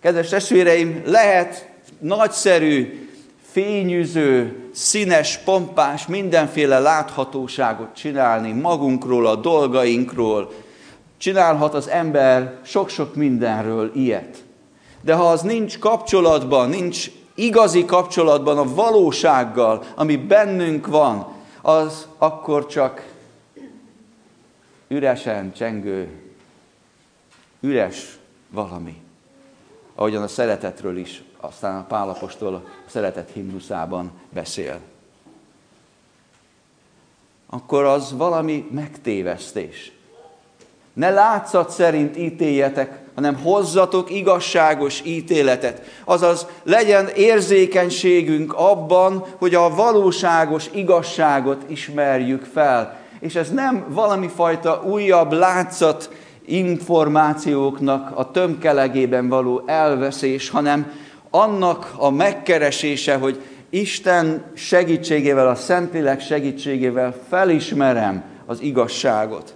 Kedves 0.00 0.28
testvéreim, 0.28 1.02
lehet 1.06 1.68
nagyszerű, 1.98 3.08
fényűző, 3.50 4.56
színes, 4.72 5.38
pompás, 5.44 6.06
mindenféle 6.06 6.78
láthatóságot 6.78 7.94
csinálni 7.94 8.52
magunkról, 8.52 9.26
a 9.26 9.36
dolgainkról. 9.36 10.52
Csinálhat 11.18 11.74
az 11.74 11.88
ember 11.88 12.58
sok-sok 12.64 13.14
mindenről 13.14 13.90
ilyet. 13.94 14.43
De 15.04 15.14
ha 15.14 15.30
az 15.30 15.42
nincs 15.42 15.78
kapcsolatban, 15.78 16.68
nincs 16.68 17.10
igazi 17.34 17.84
kapcsolatban 17.84 18.58
a 18.58 18.74
valósággal, 18.74 19.82
ami 19.94 20.16
bennünk 20.16 20.86
van, 20.86 21.26
az 21.62 22.08
akkor 22.18 22.66
csak 22.66 23.12
üresen 24.88 25.52
csengő, 25.52 26.08
üres 27.60 28.18
valami. 28.50 29.02
Ahogyan 29.94 30.22
a 30.22 30.28
szeretetről 30.28 30.96
is, 30.96 31.22
aztán 31.40 31.76
a 31.76 31.84
Pálapostól 31.84 32.54
a 32.54 32.62
szeretet 32.86 33.30
himnuszában 33.32 34.10
beszél. 34.32 34.80
Akkor 37.46 37.84
az 37.84 38.16
valami 38.16 38.68
megtévesztés. 38.70 39.92
Ne 40.92 41.10
látszat 41.10 41.70
szerint 41.70 42.16
ítéljetek, 42.16 43.03
hanem 43.14 43.36
hozzatok 43.36 44.10
igazságos 44.10 45.02
ítéletet. 45.04 45.82
Azaz 46.04 46.46
legyen 46.62 47.08
érzékenységünk 47.08 48.52
abban, 48.52 49.24
hogy 49.38 49.54
a 49.54 49.74
valóságos 49.74 50.70
igazságot 50.72 51.62
ismerjük 51.66 52.44
fel. 52.52 52.96
És 53.20 53.34
ez 53.34 53.50
nem 53.50 53.84
valami 53.88 54.28
fajta 54.28 54.82
újabb 54.86 55.32
látszat 55.32 56.10
információknak 56.46 58.18
a 58.18 58.30
tömkelegében 58.30 59.28
való 59.28 59.62
elveszés, 59.66 60.50
hanem 60.50 60.92
annak 61.30 61.92
a 61.96 62.10
megkeresése, 62.10 63.16
hogy 63.16 63.42
Isten 63.70 64.44
segítségével, 64.54 65.48
a 65.48 65.54
Szentlélek 65.54 66.20
segítségével 66.20 67.14
felismerem 67.28 68.24
az 68.46 68.60
igazságot. 68.60 69.54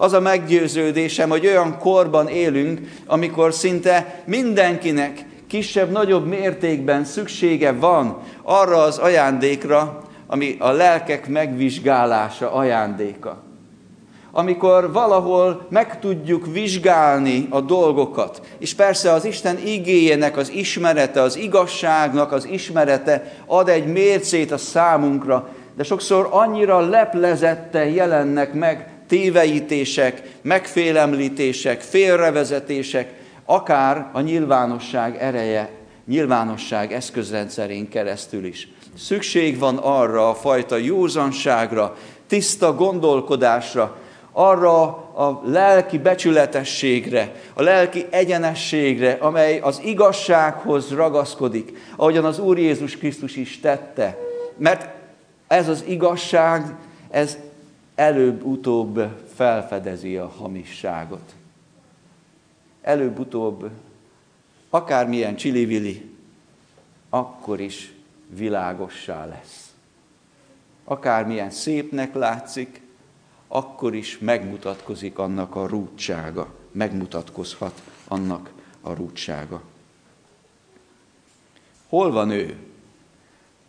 Az 0.00 0.12
a 0.12 0.20
meggyőződésem, 0.20 1.28
hogy 1.28 1.46
olyan 1.46 1.78
korban 1.78 2.28
élünk, 2.28 2.80
amikor 3.06 3.54
szinte 3.54 4.22
mindenkinek 4.24 5.24
kisebb-nagyobb 5.46 6.26
mértékben 6.26 7.04
szüksége 7.04 7.72
van 7.72 8.18
arra 8.42 8.76
az 8.76 8.98
ajándékra, 8.98 10.02
ami 10.26 10.56
a 10.58 10.70
lelkek 10.70 11.28
megvizsgálása 11.28 12.52
ajándéka. 12.52 13.42
Amikor 14.30 14.92
valahol 14.92 15.66
meg 15.70 15.98
tudjuk 15.98 16.46
vizsgálni 16.52 17.46
a 17.50 17.60
dolgokat, 17.60 18.40
és 18.58 18.74
persze 18.74 19.12
az 19.12 19.24
Isten 19.24 19.58
igéjének 19.64 20.36
az 20.36 20.50
ismerete, 20.50 21.22
az 21.22 21.36
igazságnak 21.36 22.32
az 22.32 22.46
ismerete 22.50 23.32
ad 23.46 23.68
egy 23.68 23.86
mércét 23.86 24.52
a 24.52 24.58
számunkra, 24.58 25.48
de 25.76 25.82
sokszor 25.82 26.28
annyira 26.30 26.80
leplezetten 26.80 27.88
jelennek 27.88 28.52
meg 28.52 28.89
téveítések, 29.10 30.22
megfélemlítések, 30.42 31.80
félrevezetések, 31.80 33.12
akár 33.44 34.10
a 34.12 34.20
nyilvánosság 34.20 35.16
ereje, 35.20 35.70
nyilvánosság 36.06 36.92
eszközrendszerén 36.92 37.88
keresztül 37.88 38.44
is. 38.44 38.68
Szükség 38.98 39.58
van 39.58 39.76
arra 39.76 40.28
a 40.28 40.34
fajta 40.34 40.76
józanságra, 40.76 41.96
tiszta 42.26 42.74
gondolkodásra, 42.74 43.96
arra 44.32 44.82
a 45.14 45.42
lelki 45.44 45.98
becsületességre, 45.98 47.32
a 47.54 47.62
lelki 47.62 48.06
egyenességre, 48.10 49.16
amely 49.20 49.58
az 49.58 49.80
igazsághoz 49.84 50.90
ragaszkodik, 50.90 51.72
ahogyan 51.96 52.24
az 52.24 52.38
Úr 52.38 52.58
Jézus 52.58 52.96
Krisztus 52.96 53.36
is 53.36 53.60
tette. 53.60 54.18
Mert 54.56 54.88
ez 55.48 55.68
az 55.68 55.84
igazság, 55.86 56.74
ez 57.10 57.36
előbb-utóbb 58.00 59.24
felfedezi 59.34 60.16
a 60.16 60.28
hamisságot. 60.28 61.34
Előbb-utóbb, 62.82 63.70
akármilyen 64.70 65.36
csilivili, 65.36 66.10
akkor 67.08 67.60
is 67.60 67.92
világossá 68.28 69.26
lesz. 69.26 69.72
Akármilyen 70.84 71.50
szépnek 71.50 72.14
látszik, 72.14 72.80
akkor 73.48 73.94
is 73.94 74.18
megmutatkozik 74.18 75.18
annak 75.18 75.56
a 75.56 75.66
rútsága, 75.66 76.54
megmutatkozhat 76.72 77.82
annak 78.08 78.52
a 78.80 78.92
rútsága. 78.92 79.62
Hol 81.88 82.10
van 82.10 82.30
ő? 82.30 82.56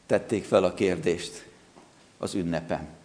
Tették 0.05 0.43
fel 0.43 0.63
a 0.63 0.73
kérdést 0.73 1.47
az 2.17 2.33
ünnepen 2.33 2.99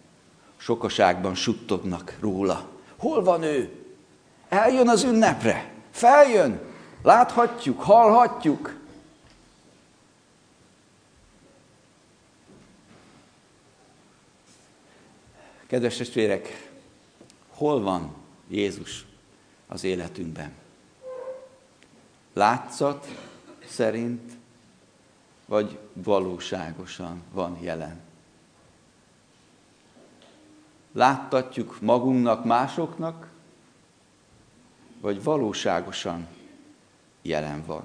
sokaságban 0.57 1.35
suttognak 1.35 2.17
róla. 2.19 2.69
Hol 2.97 3.23
van 3.23 3.43
ő? 3.43 3.85
Eljön 4.49 4.89
az 4.89 5.03
ünnepre, 5.03 5.73
feljön, 5.91 6.59
láthatjuk, 7.03 7.81
hallhatjuk. 7.81 8.75
Kedves 15.67 15.97
testvérek, 15.97 16.71
hol 17.49 17.81
van 17.81 18.15
Jézus 18.47 19.05
az 19.67 19.83
életünkben? 19.83 20.51
Látszat 22.33 23.07
szerint, 23.69 24.31
vagy 25.45 25.79
valóságosan 25.93 27.23
van 27.31 27.57
jelen? 27.61 28.06
Láttatjuk 30.93 31.77
magunknak, 31.81 32.45
másoknak, 32.45 33.27
vagy 35.01 35.23
valóságosan 35.23 36.27
jelen 37.21 37.63
van. 37.65 37.83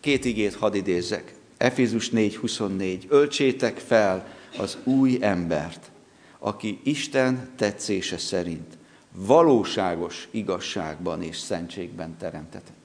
Két 0.00 0.24
igét 0.24 0.54
hadd 0.54 0.74
idézzek. 0.74 1.34
Efézus 1.56 2.10
4.24. 2.10 3.08
Öltsétek 3.08 3.78
fel 3.78 4.26
az 4.58 4.78
új 4.84 5.18
embert, 5.20 5.90
aki 6.38 6.80
Isten 6.82 7.50
tetszése 7.56 8.18
szerint 8.18 8.78
valóságos 9.12 10.28
igazságban 10.30 11.22
és 11.22 11.36
szentségben 11.36 12.16
teremtetett. 12.16 12.76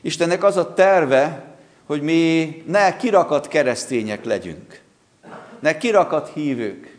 Istennek 0.00 0.44
az 0.44 0.56
a 0.56 0.74
terve, 0.74 1.54
hogy 1.86 2.02
mi 2.02 2.62
ne 2.66 2.96
kirakat 2.96 3.48
keresztények 3.48 4.24
legyünk, 4.24 4.80
ne 5.60 5.76
kirakat 5.76 6.32
hívők, 6.32 6.91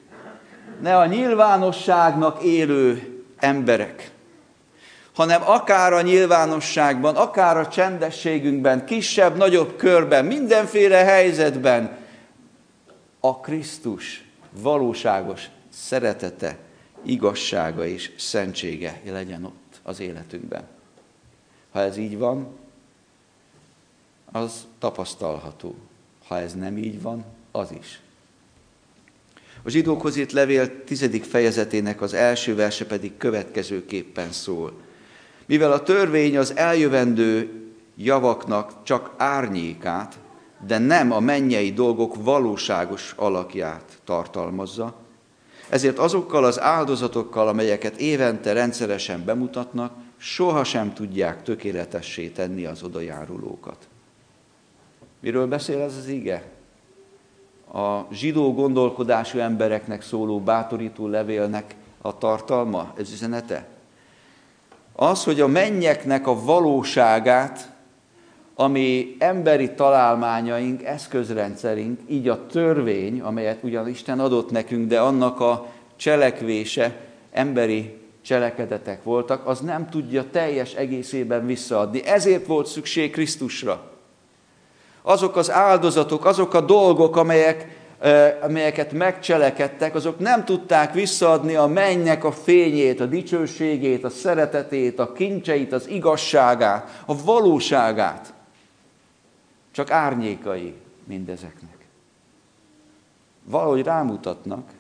ne 0.83 0.97
a 0.97 1.05
nyilvánosságnak 1.05 2.43
élő 2.43 3.17
emberek, 3.37 4.11
hanem 5.13 5.41
akár 5.45 5.93
a 5.93 6.01
nyilvánosságban, 6.01 7.15
akár 7.15 7.57
a 7.57 7.67
csendességünkben, 7.67 8.85
kisebb, 8.85 9.37
nagyobb 9.37 9.75
körben, 9.75 10.25
mindenféle 10.25 11.03
helyzetben 11.03 11.97
a 13.19 13.39
Krisztus 13.39 14.23
valóságos 14.51 15.49
szeretete, 15.69 16.57
igazsága 17.01 17.85
és 17.85 18.11
szentsége 18.17 19.01
legyen 19.05 19.43
ott 19.43 19.79
az 19.83 19.99
életünkben. 19.99 20.63
Ha 21.71 21.79
ez 21.79 21.97
így 21.97 22.17
van, 22.17 22.57
az 24.31 24.65
tapasztalható. 24.79 25.75
Ha 26.27 26.39
ez 26.39 26.53
nem 26.53 26.77
így 26.77 27.01
van, 27.01 27.25
az 27.51 27.71
is. 27.79 28.01
A 29.63 29.69
zsidókhoz 29.69 30.15
írt 30.15 30.31
levél 30.31 30.83
tizedik 30.83 31.23
fejezetének 31.23 32.01
az 32.01 32.13
első 32.13 32.55
verse 32.55 32.85
pedig 32.85 33.17
következőképpen 33.17 34.31
szól. 34.31 34.73
Mivel 35.45 35.71
a 35.71 35.83
törvény 35.83 36.37
az 36.37 36.55
eljövendő 36.55 37.61
javaknak 37.95 38.83
csak 38.83 39.13
árnyékát, 39.17 40.19
de 40.67 40.77
nem 40.77 41.11
a 41.11 41.19
mennyei 41.19 41.73
dolgok 41.73 42.23
valóságos 42.23 43.13
alakját 43.17 43.99
tartalmazza, 44.03 44.95
ezért 45.69 45.99
azokkal 45.99 46.43
az 46.43 46.59
áldozatokkal, 46.59 47.47
amelyeket 47.47 47.97
évente 47.97 48.53
rendszeresen 48.53 49.25
bemutatnak, 49.25 49.93
sohasem 50.17 50.93
tudják 50.93 51.43
tökéletessé 51.43 52.27
tenni 52.27 52.65
az 52.65 52.83
odajárulókat. 52.83 53.87
Miről 55.19 55.47
beszél 55.47 55.81
ez 55.81 55.95
az 55.97 56.07
ige? 56.07 56.52
A 57.73 58.07
zsidó 58.11 58.53
gondolkodású 58.53 59.39
embereknek 59.39 60.01
szóló 60.01 60.39
bátorító 60.39 61.07
levélnek 61.07 61.75
a 62.01 62.17
tartalma, 62.17 62.93
ez 62.97 63.11
üzenete? 63.11 63.67
Az, 64.95 65.23
hogy 65.23 65.41
a 65.41 65.47
mennyeknek 65.47 66.27
a 66.27 66.43
valóságát, 66.43 67.71
ami 68.55 69.15
emberi 69.19 69.71
találmányaink, 69.71 70.83
eszközrendszerünk, 70.83 71.99
így 72.07 72.27
a 72.27 72.45
törvény, 72.45 73.21
amelyet 73.21 73.63
ugyan 73.63 73.87
Isten 73.87 74.19
adott 74.19 74.51
nekünk, 74.51 74.87
de 74.87 74.99
annak 74.99 75.39
a 75.39 75.67
cselekvése 75.95 76.99
emberi 77.31 77.97
cselekedetek 78.21 79.03
voltak, 79.03 79.47
az 79.47 79.59
nem 79.59 79.89
tudja 79.89 80.29
teljes 80.31 80.73
egészében 80.73 81.45
visszaadni. 81.45 82.05
Ezért 82.05 82.45
volt 82.45 82.67
szükség 82.67 83.11
Krisztusra 83.11 83.92
azok 85.03 85.35
az 85.35 85.51
áldozatok, 85.51 86.25
azok 86.25 86.53
a 86.53 86.61
dolgok, 86.61 87.15
amelyek, 87.15 87.81
amelyeket 88.41 88.91
megcselekedtek, 88.91 89.95
azok 89.95 90.19
nem 90.19 90.45
tudták 90.45 90.93
visszaadni 90.93 91.55
a 91.55 91.65
mennynek 91.65 92.23
a 92.23 92.31
fényét, 92.31 92.99
a 92.99 93.05
dicsőségét, 93.05 94.03
a 94.03 94.09
szeretetét, 94.09 94.99
a 94.99 95.11
kincseit, 95.11 95.73
az 95.73 95.87
igazságát, 95.87 97.01
a 97.05 97.23
valóságát. 97.23 98.33
Csak 99.71 99.91
árnyékai 99.91 100.73
mindezeknek. 101.03 101.77
Valahogy 103.43 103.83
rámutatnak, 103.83 104.71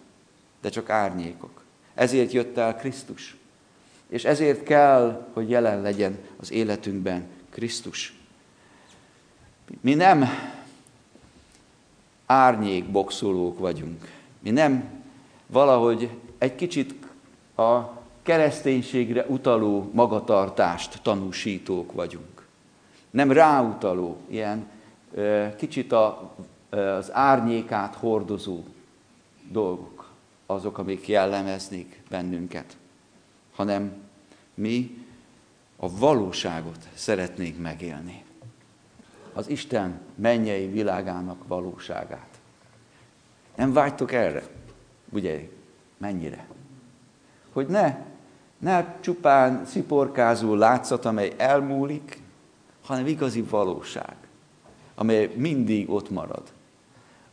de 0.61 0.69
csak 0.69 0.89
árnyékok. 0.89 1.63
Ezért 1.95 2.31
jött 2.31 2.57
el 2.57 2.75
Krisztus. 2.75 3.37
És 4.09 4.25
ezért 4.25 4.63
kell, 4.63 5.25
hogy 5.33 5.49
jelen 5.49 5.81
legyen 5.81 6.17
az 6.39 6.51
életünkben 6.51 7.27
Krisztus. 7.49 8.22
Mi 9.81 9.93
nem 9.93 10.25
árnyék 12.25 12.85
vagyunk. 13.59 14.11
Mi 14.39 14.49
nem 14.49 15.03
valahogy 15.47 16.09
egy 16.37 16.55
kicsit 16.55 16.93
a 17.55 18.01
kereszténységre 18.21 19.25
utaló 19.27 19.89
magatartást 19.93 21.01
tanúsítók 21.01 21.91
vagyunk. 21.91 22.47
Nem 23.09 23.31
ráutaló, 23.31 24.17
ilyen 24.27 24.67
kicsit 25.57 25.91
a, 25.91 26.33
az 26.69 27.13
árnyékát 27.13 27.95
hordozó 27.95 28.63
dolgok, 29.51 30.11
azok, 30.45 30.77
amik 30.77 31.07
jellemeznék 31.07 32.01
bennünket, 32.09 32.77
hanem 33.55 33.93
mi 34.53 35.05
a 35.75 35.97
valóságot 35.97 36.87
szeretnénk 36.93 37.59
megélni. 37.59 38.22
Az 39.33 39.49
Isten 39.49 39.99
mennyei 40.15 40.67
világának 40.67 41.47
valóságát. 41.47 42.39
Nem 43.55 43.73
vágytok 43.73 44.11
erre? 44.11 44.43
Ugye, 45.09 45.49
mennyire? 45.97 46.47
Hogy 47.51 47.67
ne, 47.67 47.97
ne 48.57 48.99
csupán 48.99 49.65
sziporkázó 49.65 50.55
látszat, 50.55 51.05
amely 51.05 51.33
elmúlik, 51.37 52.21
hanem 52.83 53.07
igazi 53.07 53.41
valóság, 53.41 54.15
amely 54.95 55.31
mindig 55.35 55.89
ott 55.89 56.09
marad, 56.09 56.43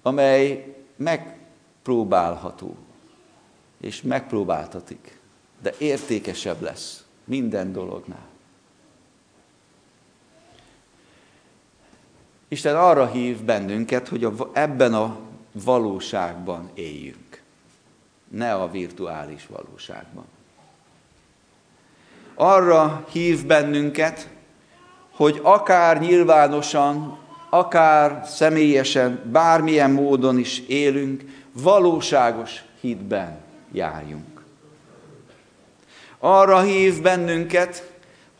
amely 0.02 0.74
megpróbálható, 0.96 2.76
és 3.80 4.02
megpróbáltatik, 4.02 5.20
de 5.62 5.74
értékesebb 5.78 6.60
lesz 6.60 7.04
minden 7.24 7.72
dolognál. 7.72 8.28
Isten 12.52 12.76
arra 12.76 13.06
hív 13.06 13.42
bennünket, 13.42 14.08
hogy 14.08 14.24
a, 14.24 14.32
ebben 14.52 14.94
a 14.94 15.18
valóságban 15.52 16.70
éljünk, 16.74 17.42
ne 18.28 18.54
a 18.54 18.70
virtuális 18.70 19.46
valóságban. 19.46 20.24
Arra 22.34 23.06
hív 23.12 23.46
bennünket, 23.46 24.28
hogy 25.10 25.40
akár 25.42 26.00
nyilvánosan, 26.00 27.18
akár 27.50 28.26
személyesen, 28.26 29.22
bármilyen 29.32 29.90
módon 29.90 30.38
is 30.38 30.62
élünk, 30.66 31.24
valóságos 31.52 32.62
hitben 32.80 33.38
járjunk. 33.72 34.44
Arra 36.18 36.60
hív 36.60 37.02
bennünket, 37.02 37.89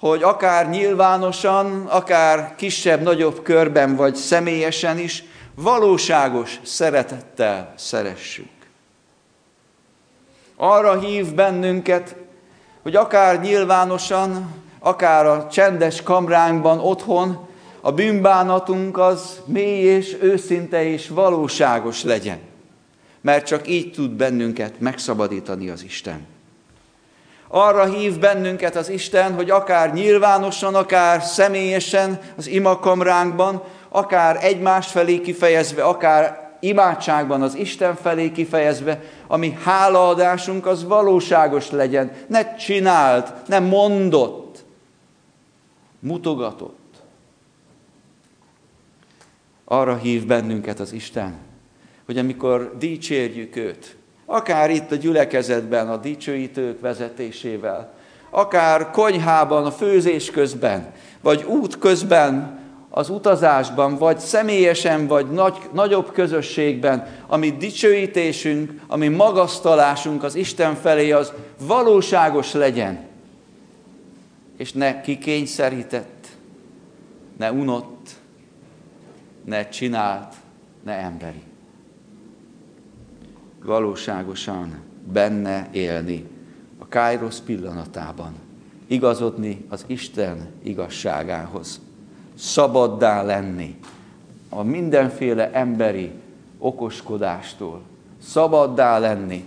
hogy 0.01 0.22
akár 0.22 0.68
nyilvánosan, 0.68 1.86
akár 1.86 2.55
kisebb-nagyobb 2.57 3.42
körben, 3.42 3.96
vagy 3.96 4.14
személyesen 4.14 4.98
is, 4.98 5.24
valóságos 5.55 6.61
szeretettel 6.62 7.72
szeressünk. 7.76 8.48
Arra 10.57 10.98
hív 10.98 11.34
bennünket, 11.34 12.16
hogy 12.82 12.96
akár 12.96 13.40
nyilvánosan, 13.40 14.55
akár 14.78 15.26
a 15.26 15.46
csendes 15.48 16.03
kamránkban 16.03 16.78
otthon, 16.78 17.48
a 17.80 17.92
bűnbánatunk 17.92 18.98
az 18.98 19.40
mély 19.44 19.82
és 19.82 20.16
őszinte 20.20 20.84
és 20.84 21.09
valóságos 21.09 22.03
legyen. 22.03 22.38
Mert 23.20 23.46
csak 23.46 23.68
így 23.68 23.92
tud 23.92 24.11
bennünket 24.11 24.80
megszabadítani 24.80 25.68
az 25.68 25.82
Isten. 25.82 26.26
Arra 27.53 27.84
hív 27.84 28.18
bennünket 28.18 28.76
az 28.76 28.88
Isten, 28.88 29.34
hogy 29.34 29.51
akár 29.51 29.92
nyilvánosan, 29.92 30.74
akár 30.74 31.22
személyesen 31.22 32.20
az 32.36 32.46
imakamránkban, 32.46 33.62
akár 33.88 34.44
egymás 34.44 34.86
felé 34.86 35.20
kifejezve, 35.20 35.82
akár 35.82 36.51
imádságban 36.61 37.42
az 37.42 37.55
Isten 37.55 37.94
felé 37.94 38.30
kifejezve, 38.32 39.03
ami 39.26 39.59
hálaadásunk 39.62 40.66
az 40.66 40.84
valóságos 40.84 41.70
legyen, 41.70 42.12
ne 42.26 42.55
csinált, 42.55 43.32
ne 43.48 43.59
mondott, 43.59 44.64
mutogatott. 46.01 47.03
Arra 49.64 49.96
hív 49.96 50.26
bennünket 50.26 50.80
az 50.80 50.92
Isten, 50.92 51.38
hogy 52.07 52.18
amikor 52.18 52.76
dicsérjük 52.78 53.57
őt, 53.57 53.96
akár 54.33 54.70
itt 54.70 54.91
a 54.91 54.95
gyülekezetben 54.95 55.89
a 55.89 55.97
dicsőítők 55.97 56.81
vezetésével, 56.81 57.93
akár 58.31 58.91
konyhában, 58.91 59.64
a 59.64 59.70
főzés 59.70 60.31
közben, 60.31 60.93
vagy 61.20 61.43
út 61.43 61.78
közben, 61.78 62.59
az 62.91 63.09
utazásban, 63.09 63.97
vagy 63.97 64.18
személyesen, 64.18 65.07
vagy 65.07 65.31
nagy, 65.31 65.59
nagyobb 65.72 66.12
közösségben, 66.12 67.07
ami 67.26 67.51
dicsőítésünk, 67.51 68.81
ami 68.87 69.09
magasztalásunk 69.09 70.22
az 70.22 70.35
Isten 70.35 70.74
felé, 70.74 71.11
az 71.11 71.33
valóságos 71.66 72.53
legyen, 72.53 72.99
és 74.57 74.72
ne 74.72 75.01
kikényszerített, 75.01 76.26
ne 77.39 77.53
unott, 77.53 78.09
ne 79.45 79.68
csinált, 79.68 80.35
ne 80.85 80.93
emberi 80.93 81.49
valóságosan 83.64 84.78
benne 85.12 85.68
élni 85.72 86.26
a 86.78 86.86
Kairos 86.88 87.38
pillanatában, 87.38 88.32
igazodni 88.86 89.64
az 89.68 89.84
Isten 89.86 90.48
igazságához, 90.62 91.80
szabaddá 92.34 93.22
lenni 93.22 93.78
a 94.48 94.62
mindenféle 94.62 95.52
emberi 95.52 96.11
okoskodástól, 96.58 97.82
szabaddá 98.22 98.98
lenni 98.98 99.44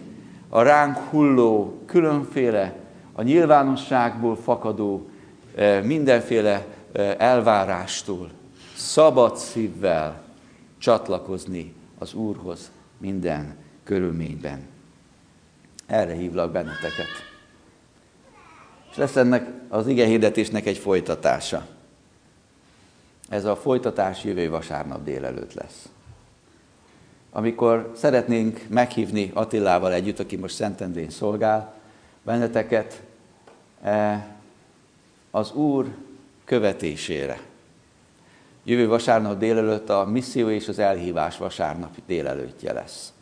a 0.49 0.61
ránk 0.61 0.97
hulló, 0.97 1.81
különféle, 1.85 2.75
a 3.13 3.21
nyilvánosságból 3.21 4.35
fakadó 4.35 5.09
eh, 5.55 5.83
mindenféle 5.83 6.65
eh, 6.91 7.15
elvárástól, 7.17 8.29
szabad 8.75 9.37
szívvel 9.37 10.21
csatlakozni 10.77 11.73
az 11.99 12.13
Úrhoz 12.13 12.71
minden 12.97 13.62
körülményben. 13.83 14.61
Erre 15.85 16.13
hívlak 16.13 16.51
benneteket. 16.51 17.07
És 18.91 18.95
lesz 18.95 19.15
ennek 19.15 19.47
az 19.69 19.87
ige 19.87 20.05
hirdetésnek 20.05 20.65
egy 20.65 20.77
folytatása. 20.77 21.67
Ez 23.29 23.45
a 23.45 23.55
folytatás 23.55 24.23
jövő 24.23 24.49
vasárnap 24.49 25.03
délelőtt 25.03 25.53
lesz. 25.53 25.89
Amikor 27.31 27.91
szeretnénk 27.95 28.65
meghívni 28.69 29.31
Attilával 29.33 29.93
együtt, 29.93 30.19
aki 30.19 30.35
most 30.35 30.55
Szentendrén 30.55 31.09
szolgál, 31.09 31.73
benneteket 32.23 33.01
e, 33.81 34.27
az 35.31 35.51
Úr 35.51 35.95
követésére. 36.45 37.39
Jövő 38.63 38.87
vasárnap 38.87 39.37
délelőtt 39.37 39.89
a 39.89 40.05
misszió 40.05 40.49
és 40.49 40.67
az 40.67 40.79
elhívás 40.79 41.37
vasárnap 41.37 41.97
délelőttje 42.05 42.73
lesz. 42.73 43.13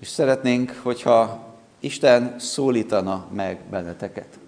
És 0.00 0.08
szeretnénk, 0.08 0.80
hogyha 0.82 1.48
Isten 1.80 2.38
szólítana 2.38 3.26
meg 3.32 3.60
benneteket 3.70 4.38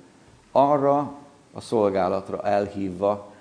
arra 0.52 1.14
a 1.52 1.60
szolgálatra 1.60 2.42
elhívva, 2.42 3.32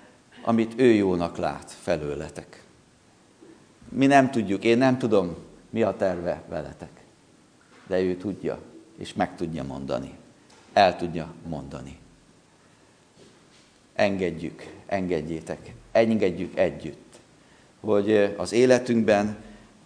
amit 0.44 0.72
ő 0.76 0.92
jónak 0.92 1.36
lát 1.36 1.70
felőletek. 1.70 2.64
Mi 3.88 4.06
nem 4.06 4.30
tudjuk, 4.30 4.64
én 4.64 4.78
nem 4.78 4.98
tudom, 4.98 5.36
mi 5.70 5.82
a 5.82 5.96
terve 5.96 6.42
veletek, 6.48 7.04
de 7.86 8.00
ő 8.00 8.16
tudja, 8.16 8.58
és 8.98 9.14
meg 9.14 9.36
tudja 9.36 9.62
mondani. 9.62 10.14
El 10.72 10.96
tudja 10.96 11.32
mondani. 11.48 11.98
Engedjük, 13.94 14.72
engedjétek, 14.86 15.74
engedjük 15.92 16.58
együtt, 16.58 17.20
hogy 17.80 18.34
az 18.36 18.52
életünkben 18.52 19.36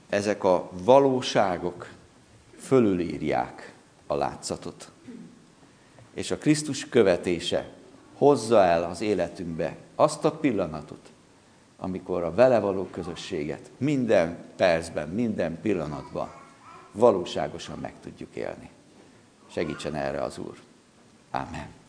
ezek 0.09 0.45
a 0.45 0.71
valóságok, 0.85 1.95
fölülírják 2.67 3.75
a 4.07 4.15
látszatot. 4.15 4.91
És 6.15 6.31
a 6.31 6.39
Krisztus 6.39 6.89
követése 6.89 7.73
hozza 8.15 8.63
el 8.63 8.85
az 8.85 9.01
életünkbe 9.01 9.77
azt 9.95 10.25
a 10.25 10.33
pillanatot, 10.33 11.13
amikor 11.77 12.23
a 12.23 12.35
vele 12.35 12.59
való 12.59 12.85
közösséget 12.85 13.71
minden 13.79 14.45
percben, 14.57 15.09
minden 15.09 15.61
pillanatban 15.61 16.31
valóságosan 16.93 17.79
meg 17.79 17.95
tudjuk 18.01 18.35
élni. 18.35 18.71
Segítsen 19.51 19.95
erre 19.95 20.23
az 20.23 20.39
Úr. 20.39 20.57
Amen. 21.31 21.86